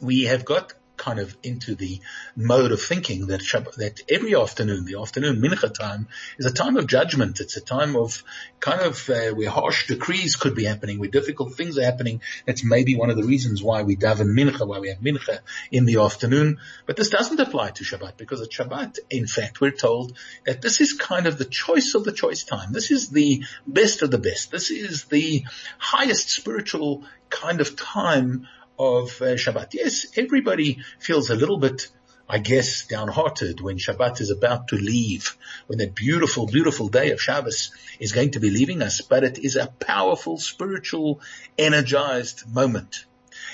we 0.00 0.24
have 0.24 0.44
got 0.44 0.72
kind 0.96 1.18
of 1.18 1.36
into 1.42 1.74
the 1.74 2.00
mode 2.34 2.72
of 2.72 2.80
thinking 2.80 3.28
that 3.28 3.40
Shabbat, 3.40 3.74
that 3.76 4.00
every 4.08 4.34
afternoon, 4.34 4.84
the 4.84 5.00
afternoon 5.00 5.40
mincha 5.40 5.72
time, 5.72 6.08
is 6.38 6.46
a 6.46 6.52
time 6.52 6.76
of 6.76 6.86
judgment. 6.86 7.40
It's 7.40 7.56
a 7.56 7.60
time 7.60 7.96
of 7.96 8.22
kind 8.60 8.80
of 8.80 9.08
uh, 9.10 9.30
where 9.30 9.50
harsh 9.50 9.86
decrees 9.86 10.36
could 10.36 10.54
be 10.54 10.64
happening, 10.64 10.98
where 10.98 11.08
difficult 11.08 11.54
things 11.54 11.78
are 11.78 11.84
happening. 11.84 12.20
That's 12.46 12.64
maybe 12.64 12.96
one 12.96 13.10
of 13.10 13.16
the 13.16 13.24
reasons 13.24 13.62
why 13.62 13.82
we 13.82 13.96
daven 13.96 14.34
mincha, 14.34 14.66
why 14.66 14.78
we 14.78 14.88
have 14.88 14.98
mincha 14.98 15.40
in 15.70 15.84
the 15.84 15.96
afternoon. 15.96 16.58
But 16.86 16.96
this 16.96 17.10
doesn't 17.10 17.40
apply 17.40 17.70
to 17.72 17.84
Shabbat 17.84 18.16
because 18.16 18.40
at 18.40 18.50
Shabbat, 18.50 18.98
in 19.10 19.26
fact, 19.26 19.60
we're 19.60 19.70
told 19.70 20.16
that 20.44 20.62
this 20.62 20.80
is 20.80 20.92
kind 20.94 21.26
of 21.26 21.38
the 21.38 21.44
choice 21.44 21.94
of 21.94 22.04
the 22.04 22.12
choice 22.12 22.44
time. 22.44 22.72
This 22.72 22.90
is 22.90 23.10
the 23.10 23.44
best 23.66 24.02
of 24.02 24.10
the 24.10 24.18
best. 24.18 24.50
This 24.50 24.70
is 24.70 25.04
the 25.04 25.44
highest 25.78 26.30
spiritual 26.30 27.04
kind 27.30 27.60
of 27.60 27.76
time 27.76 28.46
of 28.78 29.20
uh, 29.20 29.36
Shabbat. 29.36 29.74
Yes, 29.74 30.06
everybody 30.16 30.78
feels 30.98 31.30
a 31.30 31.34
little 31.34 31.58
bit, 31.58 31.88
I 32.28 32.38
guess, 32.38 32.86
downhearted 32.86 33.60
when 33.60 33.78
Shabbat 33.78 34.20
is 34.20 34.30
about 34.30 34.68
to 34.68 34.76
leave, 34.76 35.36
when 35.66 35.78
that 35.78 35.94
beautiful, 35.94 36.46
beautiful 36.46 36.88
day 36.88 37.10
of 37.10 37.20
Shabbos 37.20 37.70
is 37.98 38.12
going 38.12 38.32
to 38.32 38.40
be 38.40 38.50
leaving 38.50 38.82
us, 38.82 39.00
but 39.00 39.24
it 39.24 39.38
is 39.38 39.56
a 39.56 39.66
powerful, 39.66 40.38
spiritual, 40.38 41.20
energized 41.58 42.52
moment. 42.52 43.06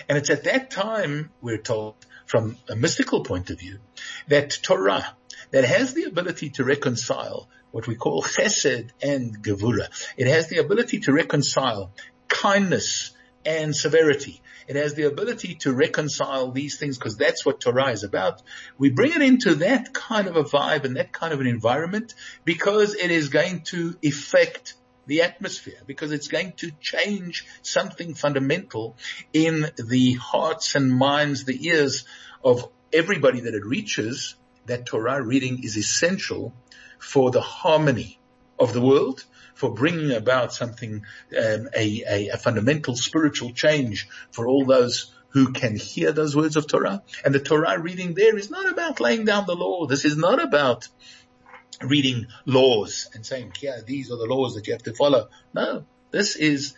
And 0.08 0.18
it's 0.18 0.30
at 0.30 0.44
that 0.44 0.70
time, 0.70 1.30
we're 1.40 1.58
told, 1.58 1.94
from 2.26 2.56
a 2.68 2.76
mystical 2.76 3.24
point 3.24 3.50
of 3.50 3.58
view, 3.58 3.78
that 4.28 4.58
Torah, 4.62 5.16
that 5.50 5.64
has 5.64 5.94
the 5.94 6.04
ability 6.04 6.50
to 6.50 6.64
reconcile 6.64 7.48
what 7.72 7.86
we 7.86 7.94
call 7.94 8.22
chesed 8.22 8.90
and 9.02 9.42
gevura. 9.42 9.88
It 10.16 10.26
has 10.26 10.48
the 10.48 10.58
ability 10.58 11.00
to 11.00 11.12
reconcile 11.12 11.92
kindness 12.28 13.12
and 13.44 13.74
severity. 13.74 14.40
It 14.68 14.76
has 14.76 14.94
the 14.94 15.04
ability 15.04 15.56
to 15.56 15.72
reconcile 15.72 16.50
these 16.50 16.78
things 16.78 16.98
because 16.98 17.16
that's 17.16 17.44
what 17.44 17.60
Torah 17.60 17.90
is 17.90 18.04
about. 18.04 18.42
We 18.78 18.90
bring 18.90 19.12
it 19.12 19.22
into 19.22 19.56
that 19.56 19.92
kind 19.92 20.28
of 20.28 20.36
a 20.36 20.44
vibe 20.44 20.84
and 20.84 20.96
that 20.96 21.12
kind 21.12 21.32
of 21.32 21.40
an 21.40 21.46
environment 21.46 22.14
because 22.44 22.94
it 22.94 23.10
is 23.10 23.28
going 23.28 23.62
to 23.62 23.96
affect 24.04 24.74
the 25.06 25.22
atmosphere 25.22 25.80
because 25.86 26.12
it's 26.12 26.28
going 26.28 26.52
to 26.52 26.70
change 26.80 27.44
something 27.62 28.14
fundamental 28.14 28.96
in 29.32 29.66
the 29.76 30.14
hearts 30.14 30.74
and 30.76 30.92
minds, 30.92 31.44
the 31.44 31.66
ears 31.66 32.04
of 32.44 32.68
everybody 32.92 33.40
that 33.40 33.54
it 33.54 33.64
reaches. 33.64 34.36
That 34.66 34.86
Torah 34.86 35.20
reading 35.20 35.64
is 35.64 35.76
essential 35.76 36.54
for 37.00 37.32
the 37.32 37.40
harmony 37.40 38.20
of 38.62 38.72
the 38.72 38.80
world 38.80 39.24
for 39.54 39.74
bringing 39.74 40.12
about 40.12 40.52
something, 40.52 41.04
um, 41.36 41.68
a, 41.76 42.02
a, 42.08 42.28
a 42.28 42.36
fundamental 42.36 42.96
spiritual 42.96 43.52
change 43.52 44.08
for 44.30 44.46
all 44.46 44.64
those 44.64 45.12
who 45.30 45.52
can 45.52 45.76
hear 45.76 46.12
those 46.12 46.36
words 46.36 46.56
of 46.56 46.66
Torah. 46.66 47.02
And 47.24 47.34
the 47.34 47.40
Torah 47.40 47.78
reading 47.78 48.14
there 48.14 48.36
is 48.36 48.50
not 48.50 48.68
about 48.68 49.00
laying 49.00 49.24
down 49.24 49.46
the 49.46 49.56
law. 49.56 49.86
This 49.86 50.04
is 50.04 50.16
not 50.16 50.42
about 50.42 50.88
reading 51.80 52.26
laws 52.46 53.08
and 53.14 53.24
saying, 53.24 53.52
yeah, 53.60 53.80
these 53.84 54.10
are 54.10 54.18
the 54.18 54.26
laws 54.26 54.54
that 54.54 54.66
you 54.66 54.74
have 54.74 54.82
to 54.84 54.94
follow. 54.94 55.28
No, 55.54 55.84
this 56.10 56.36
is 56.36 56.74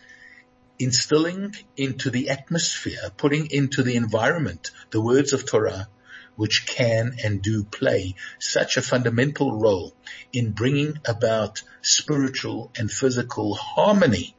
instilling 0.79 1.55
into 1.77 2.11
the 2.11 2.31
atmosphere, 2.31 3.11
putting 3.17 3.49
into 3.51 3.83
the 3.83 3.97
environment 3.97 4.71
the 4.91 5.01
words 5.01 5.33
of 5.33 5.47
Torah 5.47 5.89
which 6.37 6.67
can 6.67 7.17
and 7.23 7.43
do 7.43 7.65
play 7.65 8.15
such 8.39 8.77
a 8.77 8.83
fundamental 8.83 9.59
role 9.59 9.95
in 10.33 10.53
bringing 10.53 10.99
about 11.07 11.63
spiritual 11.83 12.71
and 12.79 12.91
physical 12.91 13.55
harmony 13.55 14.35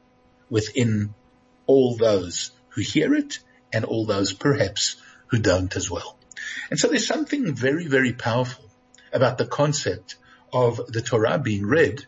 within 0.50 1.14
all 1.66 1.96
those 1.96 2.50
who 2.70 2.80
hear 2.80 3.14
it 3.14 3.38
and 3.72 3.84
all 3.84 4.06
those 4.06 4.32
perhaps 4.32 4.96
who 5.28 5.38
don't 5.38 5.74
as 5.76 5.90
well. 5.90 6.18
And 6.70 6.78
so 6.78 6.88
there's 6.88 7.06
something 7.06 7.54
very, 7.54 7.86
very 7.86 8.12
powerful 8.12 8.64
about 9.12 9.38
the 9.38 9.46
concept 9.46 10.16
of 10.52 10.80
the 10.88 11.02
Torah 11.02 11.38
being 11.38 11.66
read 11.66 12.06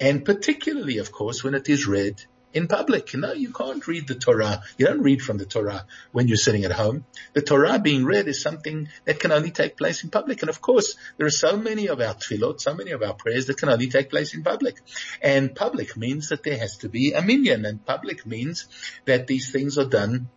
and 0.00 0.24
particularly, 0.24 0.98
of 0.98 1.12
course, 1.12 1.42
when 1.42 1.54
it 1.54 1.68
is 1.68 1.86
read 1.86 2.24
in 2.56 2.68
public. 2.68 3.14
No, 3.14 3.34
you 3.34 3.52
can't 3.52 3.86
read 3.86 4.08
the 4.08 4.14
Torah. 4.14 4.62
You 4.78 4.86
don't 4.86 5.02
read 5.02 5.20
from 5.20 5.36
the 5.36 5.44
Torah 5.44 5.84
when 6.12 6.26
you're 6.26 6.38
sitting 6.38 6.64
at 6.64 6.72
home. 6.72 7.04
The 7.34 7.42
Torah 7.42 7.78
being 7.78 8.06
read 8.06 8.28
is 8.28 8.40
something 8.40 8.88
that 9.04 9.20
can 9.20 9.30
only 9.30 9.50
take 9.50 9.76
place 9.76 10.02
in 10.02 10.10
public. 10.10 10.40
And 10.40 10.48
of 10.48 10.62
course, 10.62 10.96
there 11.18 11.26
are 11.26 11.38
so 11.44 11.58
many 11.58 11.88
of 11.88 12.00
our 12.00 12.14
tefillot, 12.14 12.60
so 12.60 12.74
many 12.74 12.92
of 12.92 13.02
our 13.02 13.12
prayers 13.12 13.46
that 13.46 13.58
can 13.58 13.68
only 13.68 13.88
take 13.88 14.08
place 14.08 14.34
in 14.34 14.42
public. 14.42 14.80
And 15.20 15.54
public 15.54 15.98
means 15.98 16.30
that 16.30 16.42
there 16.42 16.56
has 16.58 16.78
to 16.78 16.88
be 16.88 17.12
a 17.12 17.20
minyan 17.20 17.66
and 17.66 17.84
public 17.84 18.24
means 18.24 18.66
that 19.04 19.26
these 19.26 19.52
things 19.52 19.76
are 19.76 19.88
done 19.88 20.30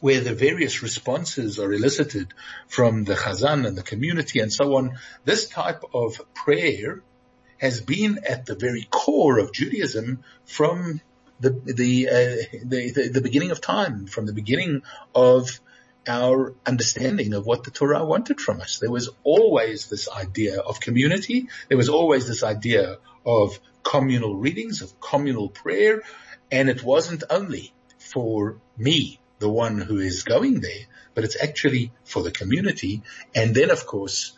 where 0.00 0.20
the 0.20 0.34
various 0.34 0.82
responses 0.82 1.58
are 1.58 1.72
elicited 1.72 2.34
from 2.68 3.04
the 3.04 3.14
chazan 3.14 3.66
and 3.66 3.76
the 3.76 3.82
community 3.82 4.40
and 4.40 4.52
so 4.52 4.76
on. 4.76 4.98
This 5.24 5.48
type 5.48 5.82
of 5.94 6.20
prayer 6.34 7.02
has 7.58 7.80
been 7.80 8.20
at 8.26 8.46
the 8.46 8.56
very 8.56 8.86
core 8.90 9.38
of 9.38 9.52
Judaism 9.52 10.22
from 10.46 11.00
the 11.40 11.50
the, 11.50 12.08
uh, 12.08 12.58
the, 12.64 12.90
the 12.90 13.10
the 13.14 13.20
beginning 13.20 13.50
of 13.50 13.60
time, 13.60 14.06
from 14.06 14.26
the 14.26 14.32
beginning 14.32 14.82
of 15.14 15.60
our 16.06 16.54
understanding 16.66 17.34
of 17.34 17.46
what 17.46 17.64
the 17.64 17.70
Torah 17.70 18.04
wanted 18.04 18.40
from 18.40 18.60
us. 18.60 18.78
There 18.78 18.90
was 18.90 19.10
always 19.22 19.88
this 19.88 20.08
idea 20.08 20.60
of 20.60 20.80
community. 20.80 21.48
There 21.68 21.76
was 21.76 21.88
always 21.88 22.26
this 22.26 22.42
idea 22.42 22.98
of 23.24 23.58
communal 23.82 24.34
readings, 24.36 24.82
of 24.82 24.98
communal 25.00 25.48
prayer. 25.48 26.02
And 26.50 26.68
it 26.68 26.82
wasn't 26.82 27.24
only 27.30 27.72
for 27.98 28.60
me, 28.76 29.20
the 29.38 29.48
one 29.48 29.78
who 29.78 29.98
is 29.98 30.22
going 30.24 30.60
there, 30.60 30.86
but 31.14 31.24
it's 31.24 31.40
actually 31.42 31.92
for 32.04 32.22
the 32.22 32.30
community. 32.30 33.02
And 33.34 33.54
then 33.54 33.70
of 33.70 33.86
course, 33.86 34.32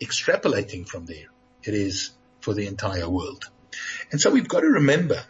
extrapolating 0.00 0.88
from 0.88 1.06
there, 1.06 1.26
it 1.62 1.74
is 1.74 2.10
for 2.40 2.54
the 2.54 2.66
entire 2.66 3.08
world. 3.08 3.44
And 4.10 4.20
so 4.20 4.30
we've 4.30 4.48
got 4.48 4.60
to 4.60 4.66
remember 4.66 5.22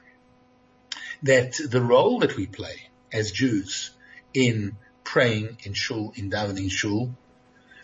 that 1.22 1.52
the 1.68 1.82
role 1.82 2.20
that 2.20 2.36
we 2.36 2.46
play 2.46 2.88
as 3.12 3.32
Jews 3.32 3.90
in 4.32 4.76
praying 5.04 5.58
in 5.64 5.74
shul, 5.74 6.12
in 6.16 6.30
davening 6.30 6.70
shul, 6.70 7.14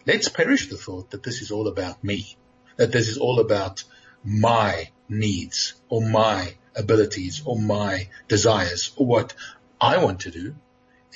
let's 0.07 0.29
perish 0.29 0.69
the 0.69 0.77
thought 0.77 1.11
that 1.11 1.23
this 1.23 1.43
is 1.43 1.51
all 1.51 1.69
about 1.69 2.03
me, 2.03 2.37
that 2.77 2.93
this 2.93 3.09
is 3.09 3.19
all 3.19 3.41
about 3.41 3.85
my 4.25 4.91
needs 5.09 5.75
or 5.89 6.03
my 6.03 6.55
abilities 6.75 7.43
or 7.45 7.59
my 7.59 8.09
desires 8.29 8.93
or 8.97 9.07
what 9.07 9.35
I 9.81 9.99
want 9.99 10.21
to 10.21 10.31
do. 10.31 10.55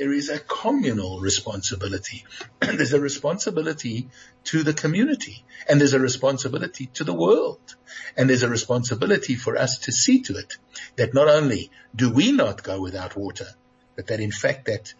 There 0.00 0.14
is 0.14 0.30
a 0.30 0.38
communal 0.38 1.20
responsibility. 1.20 2.24
there's 2.60 2.94
a 2.94 3.00
responsibility 3.00 4.08
to 4.44 4.62
the 4.62 4.72
community 4.72 5.44
and 5.68 5.78
there's 5.78 5.92
a 5.92 6.00
responsibility 6.00 6.86
to 6.94 7.04
the 7.04 7.12
world 7.12 7.76
and 8.16 8.30
there's 8.30 8.42
a 8.42 8.48
responsibility 8.48 9.34
for 9.34 9.58
us 9.58 9.80
to 9.80 9.92
see 9.92 10.22
to 10.22 10.38
it 10.38 10.54
that 10.96 11.12
not 11.12 11.28
only 11.28 11.70
do 11.94 12.10
we 12.10 12.32
not 12.32 12.62
go 12.62 12.80
without 12.80 13.14
water, 13.14 13.48
but 13.94 14.06
that 14.06 14.20
in 14.20 14.32
fact 14.32 14.68
that 14.68 14.94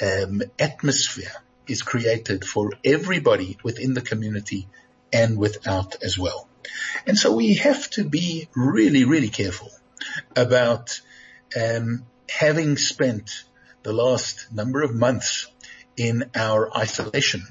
um, 0.00 0.40
atmosphere 0.58 1.36
is 1.66 1.82
created 1.82 2.42
for 2.42 2.72
everybody 2.82 3.58
within 3.62 3.92
the 3.92 4.00
community 4.00 4.66
and 5.12 5.36
without 5.36 6.02
as 6.02 6.18
well. 6.18 6.48
And 7.06 7.18
so 7.18 7.36
we 7.36 7.56
have 7.56 7.90
to 7.90 8.04
be 8.08 8.48
really, 8.56 9.04
really 9.04 9.28
careful 9.28 9.70
about 10.34 11.02
um, 11.54 12.06
having 12.30 12.78
spent 12.78 13.44
the 13.82 13.92
last 13.92 14.48
number 14.52 14.82
of 14.82 14.94
months 14.94 15.48
in 15.96 16.30
our 16.34 16.76
isolation 16.76 17.42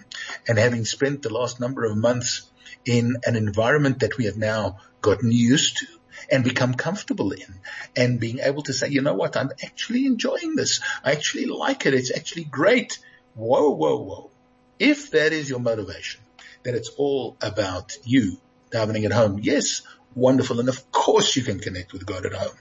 and 0.47 0.57
having 0.57 0.85
spent 0.85 1.21
the 1.21 1.33
last 1.33 1.59
number 1.59 1.85
of 1.85 1.97
months 1.97 2.49
in 2.85 3.17
an 3.25 3.35
environment 3.35 3.99
that 3.99 4.17
we 4.17 4.25
have 4.25 4.37
now 4.37 4.77
gotten 5.01 5.31
used 5.31 5.77
to 5.77 5.87
and 6.31 6.43
become 6.43 6.73
comfortable 6.73 7.31
in 7.31 7.59
and 7.95 8.19
being 8.19 8.39
able 8.39 8.63
to 8.63 8.73
say, 8.73 8.89
you 8.89 9.01
know 9.01 9.13
what, 9.13 9.35
I'm 9.35 9.51
actually 9.63 10.05
enjoying 10.05 10.55
this. 10.55 10.81
I 11.03 11.11
actually 11.11 11.45
like 11.45 11.85
it. 11.85 11.93
It's 11.93 12.15
actually 12.15 12.45
great. 12.45 12.99
Whoa, 13.35 13.71
whoa, 13.71 13.97
whoa. 13.97 14.31
If 14.79 15.11
that 15.11 15.33
is 15.33 15.49
your 15.49 15.59
motivation, 15.59 16.21
that 16.63 16.75
it's 16.75 16.89
all 16.97 17.37
about 17.41 17.93
you 18.03 18.37
davening 18.71 19.05
at 19.05 19.11
home, 19.11 19.39
yes, 19.41 19.81
wonderful. 20.15 20.59
And 20.59 20.69
of 20.69 20.91
course 20.91 21.35
you 21.35 21.43
can 21.43 21.59
connect 21.59 21.93
with 21.93 22.05
God 22.05 22.25
at 22.25 22.33
home. 22.33 22.55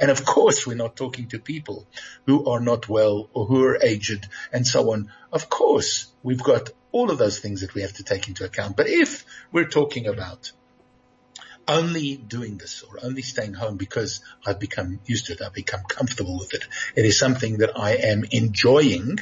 And 0.00 0.10
of 0.10 0.24
course, 0.24 0.66
we're 0.66 0.76
not 0.76 0.96
talking 0.96 1.28
to 1.28 1.38
people 1.38 1.86
who 2.26 2.46
are 2.46 2.60
not 2.60 2.88
well 2.88 3.28
or 3.32 3.46
who 3.46 3.64
are 3.64 3.78
aged 3.82 4.28
and 4.52 4.66
so 4.66 4.92
on. 4.92 5.10
Of 5.32 5.48
course, 5.48 6.12
we've 6.22 6.42
got 6.42 6.70
all 6.92 7.10
of 7.10 7.18
those 7.18 7.38
things 7.38 7.62
that 7.62 7.74
we 7.74 7.82
have 7.82 7.94
to 7.94 8.04
take 8.04 8.28
into 8.28 8.44
account. 8.44 8.76
But 8.76 8.88
if 8.88 9.24
we're 9.52 9.68
talking 9.68 10.06
about 10.06 10.52
only 11.66 12.16
doing 12.16 12.58
this 12.58 12.82
or 12.82 12.98
only 13.02 13.22
staying 13.22 13.54
home 13.54 13.76
because 13.76 14.20
I've 14.46 14.60
become 14.60 15.00
used 15.06 15.26
to 15.26 15.32
it, 15.32 15.42
I've 15.42 15.54
become 15.54 15.82
comfortable 15.88 16.38
with 16.38 16.54
it, 16.54 16.64
it 16.94 17.04
is 17.04 17.18
something 17.18 17.58
that 17.58 17.78
I 17.78 17.92
am 17.92 18.24
enjoying, 18.30 19.18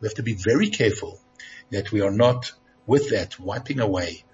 we 0.00 0.08
have 0.08 0.14
to 0.16 0.22
be 0.22 0.34
very 0.34 0.68
careful 0.68 1.18
that 1.70 1.90
we 1.90 2.02
are 2.02 2.10
not 2.10 2.52
with 2.86 3.10
that 3.10 3.38
wiping 3.40 3.80
away 3.80 4.24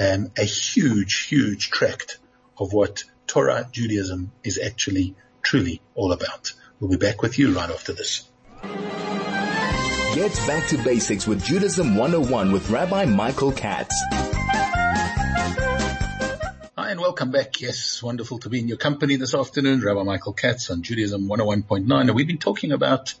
um, 0.00 0.30
a 0.36 0.44
huge, 0.44 1.26
huge 1.26 1.70
tract 1.70 2.18
of 2.58 2.72
what 2.72 3.04
Torah 3.26 3.68
Judaism 3.70 4.32
is 4.42 4.58
actually 4.58 5.14
truly 5.42 5.80
all 5.94 6.12
about. 6.12 6.52
We'll 6.80 6.90
be 6.90 6.96
back 6.96 7.22
with 7.22 7.38
you 7.38 7.52
right 7.56 7.70
after 7.70 7.92
this. 7.92 8.28
Get 10.14 10.32
back 10.46 10.68
to 10.68 10.78
basics 10.84 11.26
with 11.26 11.44
Judaism 11.44 11.96
101 11.96 12.52
with 12.52 12.70
Rabbi 12.70 13.04
Michael 13.06 13.52
Katz. 13.52 13.94
Hi 16.76 16.90
and 16.90 17.00
welcome 17.00 17.30
back. 17.30 17.60
Yes, 17.60 18.02
wonderful 18.02 18.38
to 18.40 18.48
be 18.48 18.60
in 18.60 18.68
your 18.68 18.76
company 18.76 19.16
this 19.16 19.34
afternoon. 19.34 19.80
Rabbi 19.80 20.02
Michael 20.02 20.32
Katz 20.32 20.70
on 20.70 20.82
Judaism 20.82 21.28
101.9. 21.28 22.00
And 22.00 22.14
we've 22.14 22.26
been 22.26 22.38
talking 22.38 22.72
about 22.72 23.14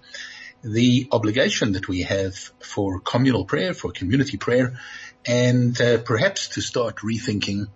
the 0.62 1.08
obligation 1.12 1.72
that 1.72 1.88
we 1.88 2.02
have 2.02 2.34
for 2.60 3.00
communal 3.00 3.44
prayer, 3.44 3.74
for 3.74 3.90
community 3.92 4.36
prayer, 4.36 4.78
and 5.26 5.80
uh, 5.80 5.98
perhaps 5.98 6.48
to 6.48 6.60
start 6.60 6.96
rethinking 6.96 7.66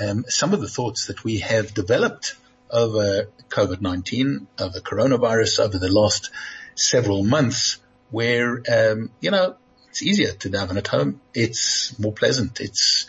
um, 0.00 0.24
some 0.28 0.52
of 0.52 0.60
the 0.60 0.68
thoughts 0.68 1.06
that 1.06 1.24
we 1.24 1.38
have 1.40 1.74
developed 1.74 2.36
over 2.70 3.28
COVID-19, 3.48 4.46
over 4.60 4.80
coronavirus, 4.80 5.60
over 5.60 5.78
the 5.78 5.92
last 5.92 6.30
several 6.74 7.24
months, 7.24 7.78
where 8.10 8.62
um, 8.70 9.10
you 9.20 9.30
know 9.30 9.56
it's 9.88 10.02
easier 10.02 10.32
to 10.32 10.50
daven 10.50 10.76
at 10.76 10.88
home. 10.88 11.20
It's 11.34 11.98
more 11.98 12.12
pleasant. 12.12 12.60
It's 12.60 13.06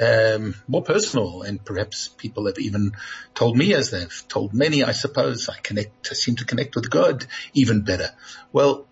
um, 0.00 0.54
more 0.66 0.82
personal, 0.82 1.42
and 1.42 1.64
perhaps 1.64 2.08
people 2.08 2.46
have 2.46 2.58
even 2.58 2.92
told 3.34 3.56
me, 3.56 3.74
as 3.74 3.90
they've 3.90 4.24
told 4.28 4.52
many, 4.52 4.82
I 4.82 4.92
suppose, 4.92 5.48
I 5.48 5.58
connect, 5.62 6.08
I 6.10 6.14
seem 6.14 6.36
to 6.36 6.44
connect 6.44 6.74
with 6.74 6.90
God 6.90 7.26
even 7.52 7.82
better. 7.82 8.10
Well, 8.52 8.86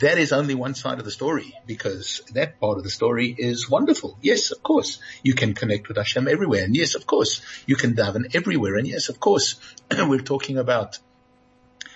that 0.00 0.18
is 0.18 0.32
only 0.32 0.54
one 0.54 0.74
side 0.74 0.98
of 0.98 1.04
the 1.04 1.10
story 1.10 1.54
because 1.66 2.22
that 2.32 2.58
part 2.58 2.78
of 2.78 2.84
the 2.84 2.90
story 2.90 3.34
is 3.36 3.70
wonderful. 3.70 4.18
Yes, 4.20 4.50
of 4.50 4.62
course, 4.62 4.98
you 5.22 5.34
can 5.34 5.54
connect 5.54 5.88
with 5.88 5.96
Hashem 5.96 6.26
everywhere. 6.26 6.64
And 6.64 6.74
yes, 6.74 6.94
of 6.94 7.06
course, 7.06 7.40
you 7.66 7.76
can 7.76 7.94
daven 7.94 8.34
everywhere. 8.34 8.76
And 8.76 8.86
yes, 8.86 9.08
of 9.08 9.20
course, 9.20 9.56
we're 9.90 10.18
talking 10.18 10.58
about 10.58 10.98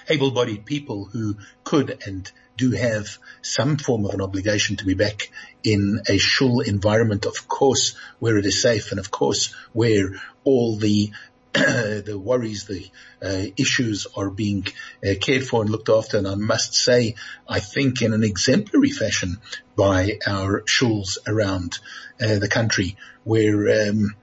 able-bodied 0.08 0.64
people 0.64 1.04
who 1.06 1.36
could 1.64 2.02
and 2.06 2.30
do 2.56 2.70
have 2.72 3.18
some 3.42 3.76
form 3.76 4.04
of 4.04 4.14
an 4.14 4.22
obligation 4.22 4.76
to 4.76 4.84
be 4.84 4.94
back 4.94 5.30
in 5.62 6.00
a 6.08 6.18
shul 6.18 6.60
environment, 6.60 7.26
of 7.26 7.46
course, 7.46 7.96
where 8.18 8.38
it 8.38 8.46
is 8.46 8.60
safe 8.62 8.90
and 8.90 8.98
of 8.98 9.10
course 9.10 9.54
where 9.72 10.20
all 10.44 10.76
the 10.76 11.10
the 12.04 12.18
worries, 12.18 12.64
the 12.64 12.88
uh, 13.22 13.50
issues 13.56 14.06
are 14.16 14.30
being 14.30 14.66
uh, 15.04 15.14
cared 15.20 15.44
for 15.44 15.62
and 15.62 15.70
looked 15.70 15.88
after. 15.88 16.18
And 16.18 16.28
I 16.28 16.34
must 16.34 16.74
say, 16.74 17.16
I 17.48 17.60
think 17.60 18.02
in 18.02 18.12
an 18.12 18.22
exemplary 18.22 18.90
fashion 18.90 19.38
by 19.76 20.18
our 20.26 20.62
shuls 20.62 21.18
around 21.26 21.78
uh, 22.20 22.38
the 22.38 22.48
country 22.48 22.96
where 23.24 23.90
um, 23.90 24.14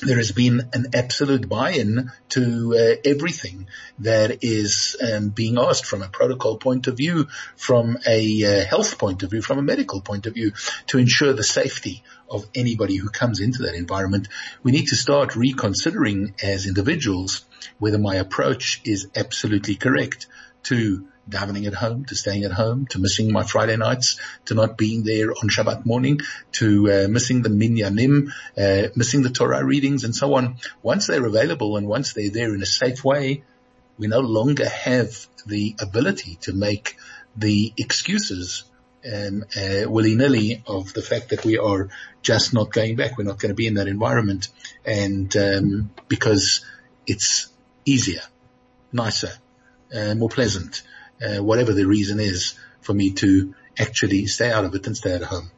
there 0.00 0.16
has 0.16 0.32
been 0.32 0.68
an 0.72 0.86
absolute 0.94 1.48
buy-in 1.48 2.10
to 2.30 2.74
uh, 2.76 3.00
everything 3.04 3.66
that 3.98 4.38
is 4.42 4.96
um, 5.02 5.30
being 5.30 5.58
asked 5.58 5.86
from 5.86 6.02
a 6.02 6.08
protocol 6.08 6.56
point 6.56 6.86
of 6.86 6.96
view, 6.96 7.26
from 7.56 7.98
a 8.06 8.44
uh, 8.44 8.64
health 8.66 8.98
point 8.98 9.22
of 9.22 9.30
view, 9.30 9.42
from 9.42 9.58
a 9.58 9.62
medical 9.62 10.00
point 10.00 10.26
of 10.26 10.34
view, 10.34 10.52
to 10.86 10.98
ensure 10.98 11.32
the 11.32 11.44
safety 11.44 12.02
of 12.30 12.46
anybody 12.54 12.96
who 12.96 13.08
comes 13.08 13.40
into 13.40 13.62
that 13.62 13.74
environment. 13.74 14.28
We 14.62 14.72
need 14.72 14.88
to 14.88 14.96
start 14.96 15.36
reconsidering 15.36 16.34
as 16.42 16.66
individuals 16.66 17.44
whether 17.78 17.98
my 17.98 18.16
approach 18.16 18.80
is 18.84 19.08
absolutely 19.16 19.74
correct 19.74 20.26
to 20.64 21.08
davening 21.28 21.66
at 21.66 21.74
home, 21.74 22.04
to 22.06 22.14
staying 22.14 22.44
at 22.44 22.52
home, 22.52 22.86
to 22.86 22.98
missing 22.98 23.32
my 23.32 23.42
Friday 23.42 23.76
nights, 23.76 24.18
to 24.46 24.54
not 24.54 24.78
being 24.78 25.04
there 25.04 25.30
on 25.30 25.48
Shabbat 25.48 25.84
morning, 25.84 26.20
to 26.52 26.90
uh, 26.90 27.08
missing 27.08 27.42
the 27.42 27.48
minyanim, 27.48 28.30
uh, 28.56 28.88
missing 28.96 29.22
the 29.22 29.30
Torah 29.30 29.64
readings 29.64 30.04
and 30.04 30.14
so 30.14 30.34
on. 30.34 30.56
Once 30.82 31.06
they're 31.06 31.26
available 31.26 31.76
and 31.76 31.86
once 31.86 32.12
they're 32.12 32.30
there 32.30 32.54
in 32.54 32.62
a 32.62 32.66
safe 32.66 33.04
way, 33.04 33.42
we 33.98 34.06
no 34.06 34.20
longer 34.20 34.68
have 34.68 35.26
the 35.46 35.74
ability 35.80 36.36
to 36.42 36.52
make 36.52 36.96
the 37.36 37.72
excuses 37.76 38.64
um, 39.12 39.44
uh, 39.56 39.88
willy-nilly 39.88 40.62
of 40.66 40.92
the 40.92 41.02
fact 41.02 41.30
that 41.30 41.44
we 41.44 41.58
are 41.58 41.88
just 42.22 42.52
not 42.52 42.72
going 42.72 42.96
back. 42.96 43.16
We're 43.16 43.24
not 43.24 43.38
going 43.38 43.50
to 43.50 43.54
be 43.54 43.66
in 43.66 43.74
that 43.74 43.88
environment, 43.88 44.48
and 44.84 45.34
um, 45.36 45.90
because 46.08 46.64
it's 47.06 47.48
easier, 47.84 48.22
nicer, 48.92 49.32
uh, 49.94 50.14
more 50.14 50.28
pleasant, 50.28 50.82
uh, 51.22 51.42
whatever 51.42 51.72
the 51.72 51.86
reason 51.86 52.20
is 52.20 52.54
for 52.80 52.94
me 52.94 53.12
to 53.12 53.54
actually 53.78 54.26
stay 54.26 54.50
out 54.50 54.64
of 54.64 54.74
it 54.74 54.86
and 54.86 54.96
stay 54.96 55.14
at 55.14 55.22
home. 55.22 55.50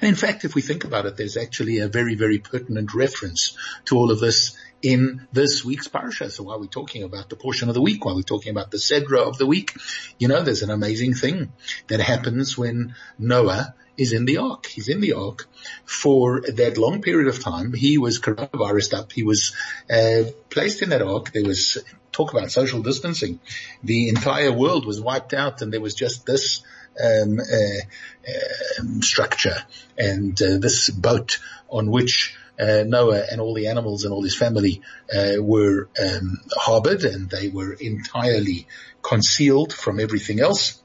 And 0.00 0.08
in 0.08 0.14
fact, 0.14 0.44
if 0.44 0.54
we 0.54 0.62
think 0.62 0.84
about 0.84 1.06
it, 1.06 1.16
there's 1.16 1.36
actually 1.36 1.78
a 1.78 1.88
very, 1.88 2.14
very 2.14 2.38
pertinent 2.38 2.94
reference 2.94 3.56
to 3.86 3.96
all 3.96 4.10
of 4.10 4.20
this 4.20 4.56
in 4.82 5.26
this 5.32 5.64
week's 5.64 5.88
parasha. 5.88 6.30
So 6.30 6.44
while 6.44 6.60
we're 6.60 6.66
talking 6.66 7.02
about 7.02 7.28
the 7.28 7.36
portion 7.36 7.68
of 7.68 7.74
the 7.74 7.82
week, 7.82 8.04
while 8.04 8.14
we're 8.14 8.22
talking 8.22 8.50
about 8.50 8.70
the 8.70 8.78
Sedra 8.78 9.26
of 9.26 9.38
the 9.38 9.46
week, 9.46 9.74
you 10.18 10.28
know, 10.28 10.42
there's 10.42 10.62
an 10.62 10.70
amazing 10.70 11.14
thing 11.14 11.52
that 11.88 12.00
happens 12.00 12.56
when 12.56 12.94
Noah 13.18 13.74
is 13.96 14.12
in 14.12 14.24
the 14.24 14.38
ark. 14.38 14.66
He's 14.66 14.88
in 14.88 15.00
the 15.00 15.14
ark 15.14 15.46
for 15.84 16.42
that 16.42 16.78
long 16.78 17.02
period 17.02 17.28
of 17.28 17.42
time. 17.42 17.72
He 17.72 17.98
was 17.98 18.20
coronavirus 18.20 18.94
up. 18.94 19.12
He 19.12 19.24
was 19.24 19.54
uh, 19.90 20.22
placed 20.50 20.82
in 20.82 20.90
that 20.90 21.02
ark. 21.02 21.32
There 21.32 21.44
was 21.44 21.78
talk 22.18 22.32
about 22.32 22.50
social 22.50 22.82
distancing. 22.82 23.38
The 23.84 24.08
entire 24.08 24.52
world 24.52 24.84
was 24.84 25.00
wiped 25.00 25.34
out 25.34 25.62
and 25.62 25.72
there 25.72 25.80
was 25.80 25.94
just 25.94 26.26
this 26.26 26.62
um, 27.02 27.38
uh, 27.38 27.80
uh, 28.28 29.00
structure 29.00 29.58
and 29.96 30.40
uh, 30.42 30.58
this 30.58 30.90
boat 30.90 31.38
on 31.70 31.90
which 31.90 32.36
uh, 32.58 32.82
Noah 32.84 33.22
and 33.30 33.40
all 33.40 33.54
the 33.54 33.68
animals 33.68 34.04
and 34.04 34.12
all 34.12 34.24
his 34.24 34.34
family 34.34 34.82
uh, 35.14 35.34
were 35.38 35.88
um, 36.04 36.40
harbored 36.56 37.04
and 37.04 37.30
they 37.30 37.48
were 37.48 37.72
entirely 37.72 38.66
concealed 39.00 39.72
from 39.72 40.00
everything 40.00 40.40
else. 40.40 40.82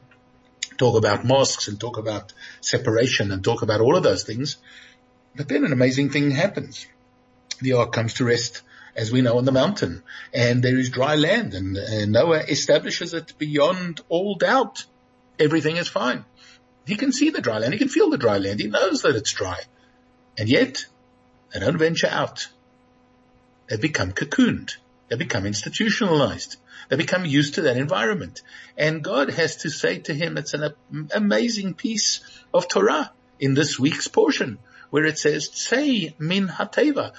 Talk 0.78 0.96
about 0.96 1.26
masks 1.26 1.68
and 1.68 1.80
talk 1.80 1.98
about 1.98 2.32
separation 2.62 3.32
and 3.32 3.44
talk 3.44 3.64
about 3.64 3.82
all 3.82 3.98
of 3.98 4.04
those 4.04 4.24
things. 4.24 4.58
But 5.36 5.50
then 5.50 5.66
an 5.66 5.74
amazing 5.74 6.12
thing 6.12 6.30
happens. 6.30 6.86
The 7.60 7.74
ark 7.74 7.92
comes 7.92 8.16
to 8.16 8.26
rest 8.26 8.62
as 8.96 9.12
we 9.12 9.22
know 9.22 9.38
on 9.38 9.46
the 9.46 9.52
mountain 9.52 10.04
and 10.34 10.64
there 10.64 10.78
is 10.78 10.90
dry 10.90 11.16
land 11.16 11.54
and, 11.54 11.78
and 11.78 12.12
Noah 12.12 12.40
establishes 12.40 13.14
it 13.14 13.38
beyond 13.38 14.02
all 14.10 14.36
doubt. 14.36 14.86
Everything 15.40 15.78
is 15.78 15.88
fine. 15.88 16.26
He 16.86 16.96
can 16.96 17.12
see 17.12 17.30
the 17.30 17.42
dry 17.42 17.60
land. 17.60 17.74
He 17.74 17.80
can 17.80 17.90
feel 17.90 18.10
the 18.10 18.18
dry 18.18 18.38
land. 18.38 18.60
He 18.60 18.68
knows 18.68 19.02
that 19.02 19.16
it's 19.16 19.32
dry. 19.32 19.60
And 20.38 20.50
yet 20.50 20.86
they 21.54 21.60
don't 21.60 21.78
venture 21.78 22.08
out. 22.08 22.48
They 23.70 23.78
become 23.78 24.12
cocooned. 24.12 24.76
They 25.10 25.16
become 25.16 25.46
institutionalized. 25.46 26.58
They 26.90 26.96
become 26.96 27.26
used 27.26 27.56
to 27.56 27.62
that 27.62 27.78
environment. 27.78 28.42
And 28.78 29.04
God 29.04 29.30
has 29.30 29.58
to 29.58 29.70
say 29.70 30.00
to 30.00 30.14
him, 30.14 30.38
it's 30.38 30.54
an 30.54 30.74
amazing 31.14 31.76
piece 31.76 32.22
of 32.54 32.68
Torah 32.68 33.12
in 33.40 33.54
this 33.54 33.80
week's 33.80 34.08
portion 34.08 34.60
where 34.90 35.06
it 35.06 35.18
says, 35.18 35.50
tzei 35.50 36.14
min 36.20 36.48
hateva, 36.48 37.14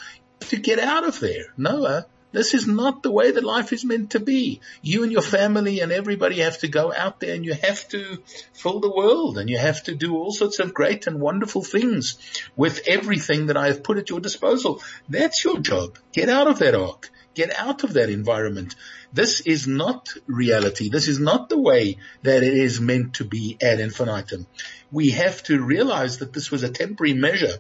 to 0.49 0.57
get 0.57 0.79
out 0.79 1.07
of 1.07 1.21
there. 1.21 1.45
Noah, 1.57 2.07
this 2.35 2.53
is 2.53 2.67
not 2.67 3.05
the 3.05 3.13
way 3.13 3.31
that 3.31 3.45
life 3.45 3.73
is 3.73 3.85
meant 3.85 4.11
to 4.11 4.19
be. 4.19 4.61
You 4.83 5.05
and 5.05 5.13
your 5.13 5.23
family 5.23 5.79
and 5.79 5.93
everybody 5.93 6.41
have 6.41 6.59
to 6.59 6.69
go 6.69 6.93
out 6.93 7.21
there 7.21 7.33
and 7.33 7.45
you 7.45 7.55
have 7.55 7.89
to 7.91 8.19
fill 8.53 8.81
the 8.81 8.91
world 8.91 9.39
and 9.39 9.49
you 9.49 9.57
have 9.57 9.85
to 9.85 9.95
do 9.95 10.17
all 10.17 10.33
sorts 10.33 10.59
of 10.59 10.75
great 10.75 11.07
and 11.07 11.21
wonderful 11.21 11.63
things 11.63 12.19
with 12.57 12.81
everything 12.89 13.47
that 13.47 13.57
I 13.57 13.69
have 13.69 13.85
put 13.85 13.99
at 13.99 14.11
your 14.11 14.19
disposal. 14.19 14.83
That's 15.09 15.45
your 15.45 15.61
job. 15.61 15.97
Get 16.13 16.29
out 16.29 16.49
of 16.49 16.59
that 16.59 16.75
ark. 16.75 17.09
Get 17.35 17.57
out 17.57 17.85
of 17.85 17.93
that 17.93 18.11
environment. 18.11 18.75
This 19.13 19.41
is 19.41 19.69
not 19.69 20.13
reality. 20.27 20.89
This 20.89 21.07
is 21.07 21.21
not 21.21 21.49
the 21.49 21.61
way 21.61 21.99
that 22.23 22.43
it 22.43 22.55
is 22.55 22.81
meant 22.81 23.15
to 23.15 23.25
be 23.25 23.57
ad 23.63 23.79
infinitum. 23.79 24.49
We 24.91 25.11
have 25.11 25.41
to 25.45 25.63
realize 25.63 26.19
that 26.19 26.33
this 26.33 26.51
was 26.51 26.65
a 26.65 26.69
temporary 26.69 27.15
measure 27.15 27.59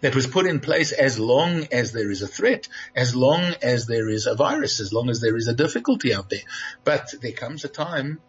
that 0.00 0.14
was 0.14 0.26
put 0.26 0.46
in 0.46 0.60
place 0.60 0.92
as 0.92 1.18
long 1.18 1.66
as 1.72 1.92
there 1.92 2.10
is 2.10 2.22
a 2.22 2.28
threat, 2.28 2.68
as 2.94 3.14
long 3.14 3.54
as 3.62 3.86
there 3.86 4.08
is 4.08 4.26
a 4.26 4.34
virus, 4.34 4.80
as 4.80 4.92
long 4.92 5.10
as 5.10 5.20
there 5.20 5.36
is 5.36 5.48
a 5.48 5.54
difficulty 5.54 6.14
out 6.14 6.30
there. 6.30 6.46
But 6.84 7.14
there 7.20 7.32
comes 7.32 7.64
a 7.64 7.68
time 7.68 8.20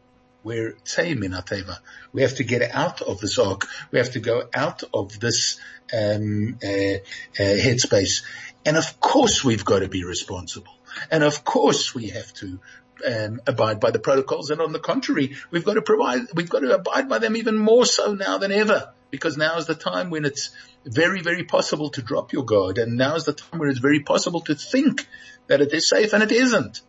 we're 0.44 0.74
tzei 0.86 1.18
min 1.18 1.32
hateva. 1.32 1.78
We 2.12 2.22
have 2.22 2.36
to 2.36 2.44
get 2.44 2.62
out 2.74 3.02
of 3.02 3.20
this 3.20 3.40
ark. 3.40 3.66
We 3.92 4.00
have 4.00 4.12
to 4.12 4.20
go 4.20 4.44
out 4.54 4.84
of 4.94 5.20
this 5.20 5.60
um, 5.94 6.58
uh, 6.64 6.68
uh, 6.68 7.00
headspace. 7.38 8.24
And 8.66 8.78
of 8.78 9.00
course 9.00 9.44
we've 9.44 9.66
got 9.66 9.80
to 9.80 9.88
be 9.88 10.04
responsible. 10.04 10.74
And 11.10 11.24
of 11.24 11.44
course 11.44 11.96
we 11.96 12.10
have 12.10 12.34
to 12.36 12.60
um, 13.08 13.42
abide 13.48 13.80
by 13.80 13.92
the 13.92 14.00
protocols. 14.00 14.50
And 14.50 14.62
on 14.62 14.74
the 14.74 14.80
contrary, 14.80 15.36
we've 15.50 15.66
got 15.66 15.76
to 15.76 15.82
provide, 15.82 16.22
we've 16.34 16.50
got 16.50 16.60
to 16.60 16.76
abide 16.76 17.10
by 17.10 17.20
them 17.20 17.36
even 17.36 17.58
more 17.58 17.86
so 17.86 18.14
now 18.14 18.38
than 18.38 18.52
ever, 18.52 18.94
because 19.14 19.38
now 19.38 19.58
is 19.58 19.68
the 19.68 19.76
time 19.76 20.10
when 20.10 20.26
it's 20.26 20.50
very, 20.84 21.22
very 21.22 21.44
possible 21.44 21.92
to 21.92 22.02
drop 22.02 22.34
your 22.34 22.44
guard. 22.44 22.80
And 22.80 22.98
now 22.98 23.14
is 23.14 23.26
the 23.26 23.34
time 23.34 23.60
when 23.60 23.70
it's 23.70 23.78
very 23.78 24.00
possible 24.00 24.42
to 24.42 24.56
think 24.56 25.08
that 25.46 25.62
it 25.62 25.72
is 25.72 25.88
safe 25.88 26.14
and 26.14 26.24
it 26.24 26.32
isn't. 26.32 26.82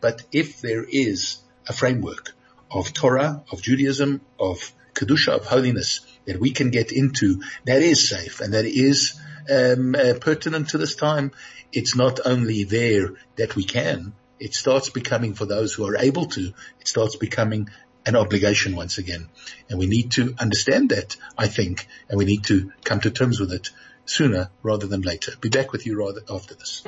But 0.00 0.22
if 0.30 0.60
there 0.60 0.84
is 0.88 1.38
a 1.68 1.72
framework 1.72 2.30
of 2.70 2.92
Torah, 2.92 3.42
of 3.50 3.60
Judaism, 3.60 4.20
of 4.38 4.72
Kedusha, 4.94 5.32
of 5.32 5.46
holiness 5.46 6.06
that 6.26 6.38
we 6.38 6.52
can 6.52 6.70
get 6.70 6.92
into 6.92 7.42
that 7.64 7.82
is 7.82 8.08
safe 8.08 8.38
and 8.40 8.54
that 8.54 8.64
is 8.64 9.20
um, 9.50 9.96
uh, 9.96 10.14
pertinent 10.20 10.68
to 10.68 10.78
this 10.78 10.94
time, 10.94 11.32
it's 11.72 11.96
not 11.96 12.20
only 12.24 12.62
there 12.62 13.14
that 13.34 13.56
we 13.56 13.64
can, 13.64 14.12
it 14.38 14.54
starts 14.54 14.90
becoming 14.90 15.34
for 15.34 15.44
those 15.44 15.74
who 15.74 15.88
are 15.88 15.96
able 15.96 16.26
to, 16.26 16.52
it 16.80 16.86
starts 16.86 17.16
becoming 17.16 17.68
an 18.08 18.16
obligation 18.16 18.74
once 18.74 18.96
again. 18.96 19.28
And 19.68 19.78
we 19.78 19.86
need 19.86 20.12
to 20.12 20.34
understand 20.40 20.88
that, 20.88 21.16
I 21.36 21.46
think, 21.46 21.86
and 22.08 22.16
we 22.16 22.24
need 22.24 22.44
to 22.44 22.72
come 22.82 23.00
to 23.00 23.10
terms 23.10 23.38
with 23.38 23.52
it 23.52 23.68
sooner 24.06 24.48
rather 24.62 24.86
than 24.86 25.02
later. 25.02 25.32
Be 25.42 25.50
back 25.50 25.72
with 25.72 25.84
you 25.84 25.98
rather 25.98 26.22
after 26.30 26.54
this. 26.54 26.80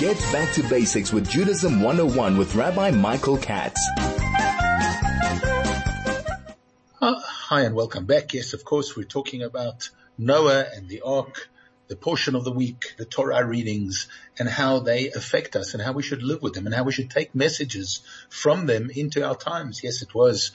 Get 0.00 0.16
back 0.32 0.54
to 0.54 0.62
basics 0.62 1.12
with 1.12 1.28
Judaism 1.28 1.82
101 1.82 2.38
with 2.38 2.54
Rabbi 2.54 2.92
Michael 2.92 3.38
Katz. 3.38 3.84
Uh, 7.00 7.20
hi 7.20 7.62
and 7.62 7.74
welcome 7.74 8.06
back. 8.06 8.32
Yes, 8.32 8.52
of 8.52 8.64
course, 8.64 8.96
we're 8.96 9.02
talking 9.02 9.42
about 9.42 9.90
Noah 10.16 10.64
and 10.76 10.88
the 10.88 11.00
ark, 11.00 11.50
the 11.90 11.96
portion 11.96 12.36
of 12.36 12.44
the 12.44 12.52
week, 12.52 12.94
the 12.98 13.04
Torah 13.04 13.44
readings, 13.44 14.06
and 14.38 14.48
how 14.48 14.78
they 14.78 15.10
affect 15.10 15.56
us 15.56 15.74
and 15.74 15.82
how 15.82 15.90
we 15.90 16.04
should 16.04 16.22
live 16.22 16.40
with 16.40 16.54
them 16.54 16.66
and 16.66 16.74
how 16.74 16.84
we 16.84 16.92
should 16.92 17.10
take 17.10 17.34
messages 17.34 18.02
from 18.28 18.66
them 18.66 18.90
into 18.94 19.26
our 19.26 19.34
times. 19.34 19.82
Yes, 19.82 20.00
it 20.00 20.14
was 20.14 20.52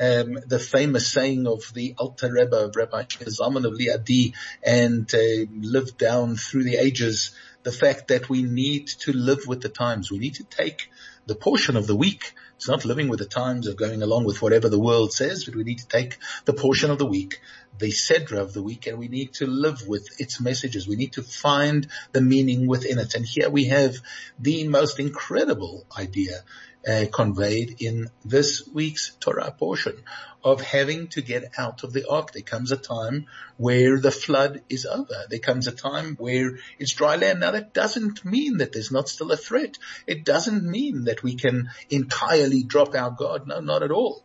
um, 0.00 0.38
the 0.46 0.58
famous 0.58 1.06
saying 1.06 1.46
of 1.46 1.62
the 1.74 1.94
Alter 1.98 2.32
Rebbe 2.32 2.56
of 2.56 2.74
Rabbi 2.74 3.02
Zalman 3.02 3.66
of 3.66 3.74
Liadi 3.74 4.32
and 4.62 5.14
uh, 5.14 5.46
lived 5.60 5.98
down 5.98 6.36
through 6.36 6.64
the 6.64 6.76
ages 6.76 7.32
the 7.64 7.72
fact 7.72 8.08
that 8.08 8.30
we 8.30 8.42
need 8.42 8.86
to 8.86 9.12
live 9.12 9.40
with 9.46 9.60
the 9.60 9.68
times. 9.68 10.10
We 10.10 10.18
need 10.18 10.36
to 10.36 10.44
take 10.44 10.88
the 11.26 11.34
portion 11.34 11.76
of 11.76 11.86
the 11.86 11.96
week. 11.96 12.32
It's 12.58 12.66
not 12.66 12.84
living 12.84 13.06
with 13.06 13.20
the 13.20 13.24
times 13.24 13.68
of 13.68 13.76
going 13.76 14.02
along 14.02 14.24
with 14.24 14.42
whatever 14.42 14.68
the 14.68 14.80
world 14.80 15.12
says, 15.12 15.44
but 15.44 15.54
we 15.54 15.62
need 15.62 15.78
to 15.78 15.86
take 15.86 16.18
the 16.44 16.52
portion 16.52 16.90
of 16.90 16.98
the 16.98 17.06
week, 17.06 17.40
the 17.78 17.92
Sedra 17.92 18.40
of 18.40 18.52
the 18.52 18.64
week, 18.64 18.88
and 18.88 18.98
we 18.98 19.06
need 19.06 19.34
to 19.34 19.46
live 19.46 19.86
with 19.86 20.20
its 20.20 20.40
messages. 20.40 20.88
We 20.88 20.96
need 20.96 21.12
to 21.12 21.22
find 21.22 21.86
the 22.10 22.20
meaning 22.20 22.66
within 22.66 22.98
it. 22.98 23.14
And 23.14 23.24
here 23.24 23.48
we 23.48 23.66
have 23.66 23.94
the 24.40 24.66
most 24.66 24.98
incredible 24.98 25.86
idea 25.96 26.42
uh, 26.86 27.06
conveyed 27.12 27.76
in 27.80 28.08
this 28.24 28.68
week's 28.72 29.16
Torah 29.20 29.50
portion 29.50 30.04
of 30.44 30.60
having 30.60 31.08
to 31.08 31.22
get 31.22 31.52
out 31.58 31.82
of 31.82 31.92
the 31.92 32.08
ark. 32.08 32.32
There 32.32 32.42
comes 32.42 32.72
a 32.72 32.76
time 32.76 33.26
where 33.56 33.98
the 33.98 34.10
flood 34.10 34.62
is 34.68 34.86
over. 34.86 35.26
There 35.28 35.38
comes 35.38 35.66
a 35.66 35.72
time 35.72 36.16
where 36.16 36.58
it's 36.78 36.92
dry 36.92 37.16
land. 37.16 37.40
Now 37.40 37.50
that 37.52 37.74
doesn't 37.74 38.24
mean 38.24 38.58
that 38.58 38.72
there's 38.72 38.92
not 38.92 39.08
still 39.08 39.32
a 39.32 39.36
threat. 39.36 39.78
It 40.06 40.24
doesn't 40.24 40.62
mean 40.62 41.04
that 41.04 41.22
we 41.22 41.34
can 41.34 41.70
entirely 41.90 42.62
drop 42.62 42.94
our 42.94 43.10
guard. 43.10 43.46
No, 43.46 43.60
not 43.60 43.82
at 43.82 43.90
all. 43.90 44.22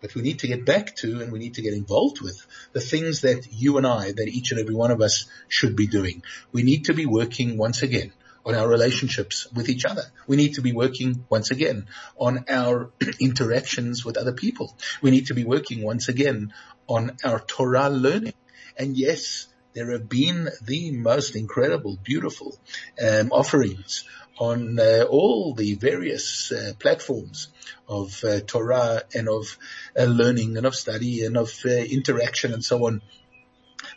But 0.00 0.14
we 0.14 0.22
need 0.22 0.40
to 0.40 0.46
get 0.46 0.64
back 0.64 0.94
to 0.96 1.20
and 1.22 1.32
we 1.32 1.38
need 1.38 1.54
to 1.54 1.62
get 1.62 1.72
involved 1.72 2.20
with 2.20 2.46
the 2.72 2.80
things 2.80 3.22
that 3.22 3.48
you 3.50 3.78
and 3.78 3.86
I, 3.86 4.12
that 4.12 4.28
each 4.28 4.52
and 4.52 4.60
every 4.60 4.74
one 4.74 4.90
of 4.90 5.00
us 5.00 5.26
should 5.48 5.74
be 5.74 5.86
doing. 5.86 6.22
We 6.52 6.62
need 6.62 6.84
to 6.84 6.94
be 6.94 7.06
working 7.06 7.56
once 7.56 7.82
again 7.82 8.12
on 8.46 8.54
our 8.54 8.68
relationships 8.68 9.48
with 9.52 9.68
each 9.68 9.84
other. 9.84 10.04
We 10.28 10.36
need 10.36 10.54
to 10.54 10.62
be 10.62 10.72
working 10.72 11.26
once 11.28 11.50
again 11.50 11.88
on 12.16 12.44
our 12.48 12.92
interactions 13.20 14.04
with 14.04 14.16
other 14.16 14.32
people. 14.32 14.76
We 15.02 15.10
need 15.10 15.26
to 15.26 15.34
be 15.34 15.44
working 15.44 15.82
once 15.82 16.08
again 16.08 16.54
on 16.86 17.16
our 17.24 17.40
Torah 17.40 17.90
learning. 17.90 18.34
And 18.78 18.96
yes, 18.96 19.48
there 19.74 19.90
have 19.90 20.08
been 20.08 20.48
the 20.62 20.92
most 20.92 21.34
incredible, 21.34 21.98
beautiful 22.02 22.56
um, 23.04 23.32
offerings 23.32 24.04
on 24.38 24.78
uh, 24.78 25.04
all 25.08 25.54
the 25.54 25.74
various 25.74 26.52
uh, 26.52 26.72
platforms 26.78 27.48
of 27.88 28.22
uh, 28.22 28.40
Torah 28.40 29.02
and 29.12 29.28
of 29.28 29.58
uh, 29.98 30.04
learning 30.04 30.56
and 30.56 30.66
of 30.66 30.76
study 30.76 31.24
and 31.24 31.36
of 31.36 31.50
uh, 31.64 31.70
interaction 31.70 32.52
and 32.52 32.64
so 32.64 32.86
on. 32.86 33.02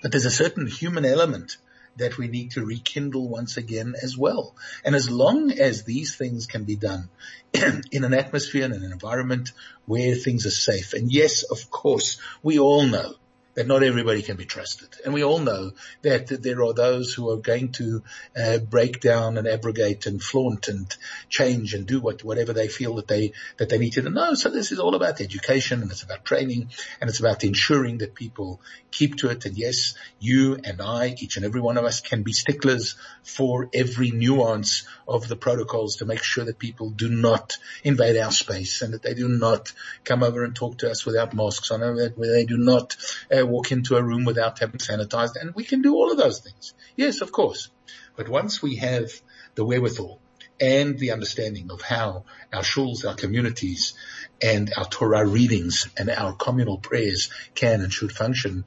But 0.02 0.12
there's 0.12 0.26
a 0.26 0.32
certain 0.32 0.66
human 0.66 1.06
element 1.06 1.58
that 1.98 2.18
we 2.18 2.28
need 2.28 2.52
to 2.52 2.66
rekindle 2.66 3.28
once 3.28 3.58
again 3.58 3.96
as 4.02 4.18
well. 4.18 4.56
And 4.84 4.96
as 4.96 5.10
long 5.10 5.52
as 5.52 5.84
these 5.84 6.16
things 6.16 6.46
can 6.46 6.64
be 6.64 6.76
done 6.76 7.10
in 7.92 8.04
an 8.04 8.14
atmosphere 8.14 8.66
and 8.66 8.74
an 8.74 8.92
environment 8.92 9.52
where 9.86 10.16
things 10.16 10.46
are 10.46 10.52
safe, 10.52 10.94
and 10.94 11.12
yes, 11.12 11.44
of 11.44 11.70
course, 11.70 12.20
we 12.44 12.60
all 12.60 12.84
know 12.84 13.16
that 13.60 13.68
not 13.68 13.84
everybody 13.84 14.22
can 14.22 14.38
be 14.38 14.46
trusted. 14.46 14.88
And 15.04 15.14
we 15.14 15.22
all 15.22 15.40
know 15.40 15.72
that, 16.04 16.30
there 16.30 16.64
are 16.64 16.74
those 16.74 17.14
who 17.14 17.30
are 17.30 17.42
going 17.42 17.74
to 17.74 18.04
uh, 18.42 18.60
break 18.60 19.02
down 19.02 19.38
and 19.38 19.46
abrogate 19.46 20.06
and 20.06 20.24
flaunt 20.24 20.70
and 20.70 20.88
change 21.28 21.74
and 21.74 21.86
do 21.86 22.00
what, 22.00 22.24
whatever 22.24 22.54
they 22.54 22.70
feel 22.70 22.96
that 22.96 23.10
they, 23.10 23.34
that 23.58 23.68
they 23.68 23.78
need 23.78 23.92
to 23.94 24.10
know. 24.10 24.34
So 24.36 24.48
this 24.48 24.72
is 24.72 24.80
all 24.80 24.96
about 24.96 25.20
education 25.20 25.82
and 25.82 25.92
it's 25.92 26.04
about 26.04 26.24
training 26.24 26.70
and 27.02 27.10
it's 27.10 27.20
about 27.20 27.44
ensuring 27.44 27.98
that 27.98 28.16
people 28.16 28.62
keep 28.92 29.18
to 29.18 29.30
it. 29.30 29.46
And 29.46 29.58
yes, 29.58 29.94
you 30.20 30.58
and 30.64 30.82
I, 30.82 31.16
each 31.18 31.36
and 31.36 31.46
every 31.46 31.60
one 31.60 31.78
of 31.78 31.84
us 31.84 32.00
can 32.00 32.24
be 32.24 32.32
sticklers 32.32 32.96
for 33.24 33.70
every 33.74 34.12
nuance 34.12 34.88
of 35.06 35.28
the 35.28 35.36
protocols 35.36 35.98
to 35.98 36.06
make 36.06 36.24
sure 36.24 36.46
that 36.46 36.60
people 36.60 36.92
do 36.92 37.10
not 37.10 37.58
invade 37.84 38.16
our 38.16 38.32
space 38.32 38.82
and 38.82 38.94
that 38.94 39.04
they 39.04 39.16
do 39.16 39.28
not 39.28 39.74
come 40.06 40.24
over 40.24 40.46
and 40.46 40.56
talk 40.56 40.78
to 40.78 40.90
us 40.90 41.06
without 41.06 41.34
masks 41.34 41.72
on, 41.72 41.82
that 41.82 42.18
they 42.18 42.46
do 42.46 42.58
not 42.58 42.96
uh, 43.38 43.46
walk 43.50 43.72
into 43.72 43.96
a 43.96 44.04
room 44.04 44.26
without 44.26 44.60
having 44.60 44.80
sanitized. 44.80 45.36
And 45.40 45.54
we 45.56 45.64
can 45.64 45.82
do 45.82 45.96
all 45.96 46.12
of 46.12 46.18
those 46.18 46.40
things. 46.40 46.74
Yes, 46.96 47.22
of 47.22 47.32
course. 47.32 47.70
But 48.16 48.30
once 48.30 48.62
we 48.62 48.78
have 48.78 49.10
the 49.56 49.66
wherewithal 49.66 50.20
and 50.60 51.00
the 51.00 51.12
understanding 51.12 51.72
of 51.72 51.82
how 51.82 52.26
our 52.52 52.64
shuls, 52.64 53.08
our 53.08 53.16
communities, 53.16 53.94
and 54.42 54.72
our 54.78 54.86
Torah 54.86 55.26
readings 55.26 55.88
and 55.98 56.10
our 56.10 56.34
communal 56.34 56.78
prayers 56.78 57.30
can 57.56 57.82
and 57.82 57.94
should 57.94 58.12
function, 58.12 58.66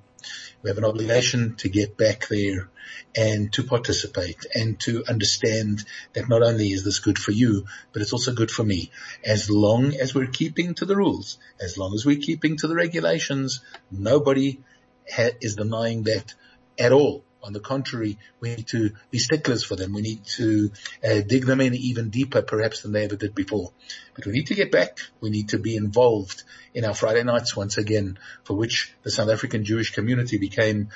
we 0.62 0.70
have 0.70 0.78
an 0.78 0.84
obligation 0.84 1.56
to 1.56 1.68
get 1.68 1.96
back 1.96 2.28
there 2.28 2.70
and 3.16 3.52
to 3.52 3.64
participate 3.64 4.46
and 4.54 4.78
to 4.80 5.04
understand 5.08 5.84
that 6.12 6.28
not 6.28 6.42
only 6.42 6.70
is 6.70 6.84
this 6.84 7.00
good 7.00 7.18
for 7.18 7.32
you, 7.32 7.66
but 7.92 8.00
it's 8.00 8.12
also 8.12 8.32
good 8.32 8.50
for 8.50 8.62
me. 8.62 8.90
As 9.24 9.50
long 9.50 9.94
as 9.94 10.14
we're 10.14 10.26
keeping 10.26 10.74
to 10.74 10.84
the 10.84 10.96
rules, 10.96 11.38
as 11.60 11.76
long 11.76 11.94
as 11.94 12.06
we're 12.06 12.20
keeping 12.20 12.56
to 12.58 12.68
the 12.68 12.76
regulations, 12.76 13.60
nobody 13.90 14.60
ha- 15.14 15.36
is 15.40 15.56
denying 15.56 16.04
that 16.04 16.34
at 16.78 16.92
all. 16.92 17.24
On 17.44 17.52
the 17.52 17.60
contrary, 17.60 18.18
we 18.38 18.54
need 18.54 18.68
to 18.68 18.90
be 19.10 19.18
sticklers 19.18 19.64
for 19.64 19.74
them. 19.74 19.92
We 19.92 20.02
need 20.02 20.24
to 20.36 20.70
uh, 21.04 21.22
dig 21.26 21.44
them 21.44 21.60
in 21.60 21.74
even 21.74 22.10
deeper 22.10 22.40
perhaps 22.40 22.82
than 22.82 22.92
they 22.92 23.04
ever 23.04 23.16
did 23.16 23.34
before. 23.34 23.72
But 24.14 24.26
we 24.26 24.32
need 24.32 24.46
to 24.46 24.54
get 24.54 24.70
back. 24.70 24.98
We 25.20 25.30
need 25.30 25.48
to 25.48 25.58
be 25.58 25.74
involved 25.74 26.44
in 26.72 26.84
our 26.84 26.94
Friday 26.94 27.24
nights 27.24 27.56
once 27.56 27.78
again, 27.78 28.18
for 28.44 28.54
which 28.54 28.94
the 29.02 29.10
South 29.10 29.28
African 29.28 29.64
Jewish 29.64 29.90
community 29.90 30.38
became 30.38 30.90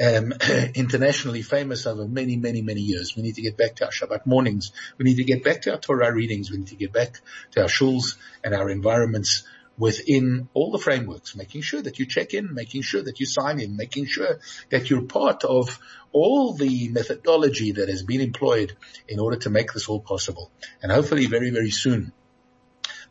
um, 0.00 0.32
internationally 0.74 1.42
famous 1.42 1.86
over 1.86 2.06
many, 2.06 2.36
many, 2.36 2.62
many 2.62 2.80
years. 2.80 3.14
We 3.14 3.22
need 3.22 3.34
to 3.34 3.42
get 3.42 3.58
back 3.58 3.76
to 3.76 3.84
our 3.84 3.90
Shabbat 3.90 4.24
mornings. 4.24 4.72
We 4.96 5.04
need 5.04 5.16
to 5.16 5.24
get 5.24 5.44
back 5.44 5.62
to 5.62 5.72
our 5.72 5.78
Torah 5.78 6.14
readings. 6.14 6.50
We 6.50 6.58
need 6.58 6.68
to 6.68 6.76
get 6.76 6.92
back 6.92 7.20
to 7.52 7.62
our 7.62 7.68
shuls 7.68 8.16
and 8.42 8.54
our 8.54 8.70
environments 8.70 9.44
within 9.82 10.48
all 10.54 10.70
the 10.70 10.78
frameworks, 10.78 11.34
making 11.34 11.60
sure 11.60 11.82
that 11.82 11.98
you 11.98 12.06
check 12.06 12.34
in, 12.34 12.54
making 12.54 12.82
sure 12.82 13.02
that 13.02 13.18
you 13.18 13.26
sign 13.26 13.58
in, 13.58 13.76
making 13.76 14.06
sure 14.06 14.38
that 14.70 14.88
you're 14.88 15.02
part 15.02 15.42
of 15.42 15.80
all 16.12 16.52
the 16.52 16.88
methodology 16.90 17.72
that 17.72 17.88
has 17.88 18.04
been 18.04 18.20
employed 18.20 18.76
in 19.08 19.18
order 19.18 19.38
to 19.38 19.50
make 19.50 19.72
this 19.72 19.88
all 19.88 19.98
possible. 19.98 20.52
And 20.80 20.92
hopefully 20.92 21.26
very, 21.26 21.50
very 21.50 21.72
soon, 21.72 22.12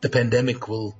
the 0.00 0.08
pandemic 0.08 0.66
will 0.66 0.96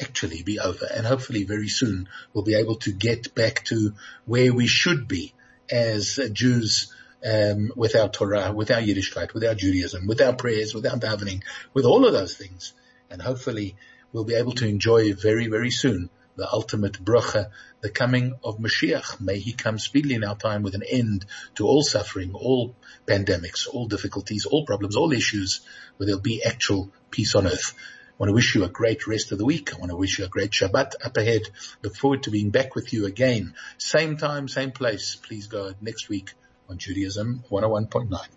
actually 0.00 0.44
be 0.44 0.60
over 0.60 0.86
and 0.94 1.04
hopefully 1.04 1.42
very 1.42 1.68
soon 1.68 2.08
we'll 2.32 2.44
be 2.44 2.54
able 2.54 2.76
to 2.76 2.92
get 2.92 3.34
back 3.34 3.64
to 3.64 3.94
where 4.26 4.52
we 4.54 4.68
should 4.68 5.08
be 5.08 5.34
as 5.68 6.20
Jews 6.32 6.94
um, 7.28 7.72
with 7.74 7.96
our 7.96 8.08
Torah, 8.08 8.52
with 8.52 8.70
our 8.70 8.80
Yiddishkeit, 8.80 9.34
with 9.34 9.42
our 9.42 9.56
Judaism, 9.56 10.06
with 10.06 10.20
our 10.20 10.34
prayers, 10.34 10.72
with 10.72 10.86
our 10.86 10.98
davening, 10.98 11.42
with 11.74 11.84
all 11.84 12.06
of 12.06 12.12
those 12.12 12.36
things. 12.36 12.74
And 13.10 13.20
hopefully 13.20 13.74
we'll 14.16 14.24
be 14.24 14.34
able 14.34 14.52
to 14.52 14.66
enjoy 14.66 15.12
very, 15.12 15.46
very 15.46 15.70
soon 15.70 16.08
the 16.36 16.50
ultimate 16.50 16.94
bracha, 17.04 17.50
the 17.82 17.90
coming 17.90 18.34
of 18.42 18.56
Mashiach. 18.56 19.20
May 19.20 19.38
he 19.38 19.52
come 19.52 19.78
speedily 19.78 20.14
in 20.14 20.24
our 20.24 20.36
time 20.36 20.62
with 20.62 20.74
an 20.74 20.82
end 20.82 21.26
to 21.56 21.66
all 21.66 21.82
suffering, 21.82 22.32
all 22.32 22.74
pandemics, 23.06 23.68
all 23.70 23.86
difficulties, 23.86 24.46
all 24.46 24.64
problems, 24.64 24.96
all 24.96 25.12
issues, 25.12 25.60
where 25.96 26.06
there'll 26.06 26.22
be 26.22 26.42
actual 26.42 26.90
peace 27.10 27.34
on 27.34 27.46
earth. 27.46 27.74
I 27.76 28.14
want 28.16 28.30
to 28.30 28.34
wish 28.34 28.54
you 28.54 28.64
a 28.64 28.70
great 28.70 29.06
rest 29.06 29.32
of 29.32 29.38
the 29.38 29.44
week. 29.44 29.74
I 29.74 29.78
want 29.78 29.90
to 29.90 29.96
wish 29.96 30.18
you 30.18 30.24
a 30.24 30.28
great 30.28 30.52
Shabbat 30.52 30.92
up 31.04 31.18
ahead. 31.18 31.42
Look 31.82 31.94
forward 31.94 32.22
to 32.22 32.30
being 32.30 32.48
back 32.48 32.74
with 32.74 32.94
you 32.94 33.04
again. 33.04 33.52
Same 33.76 34.16
time, 34.16 34.48
same 34.48 34.70
place. 34.70 35.16
Please 35.16 35.46
God 35.46 35.76
next 35.82 36.08
week 36.08 36.32
on 36.70 36.78
Judaism 36.78 37.44
101.9. 37.50 38.35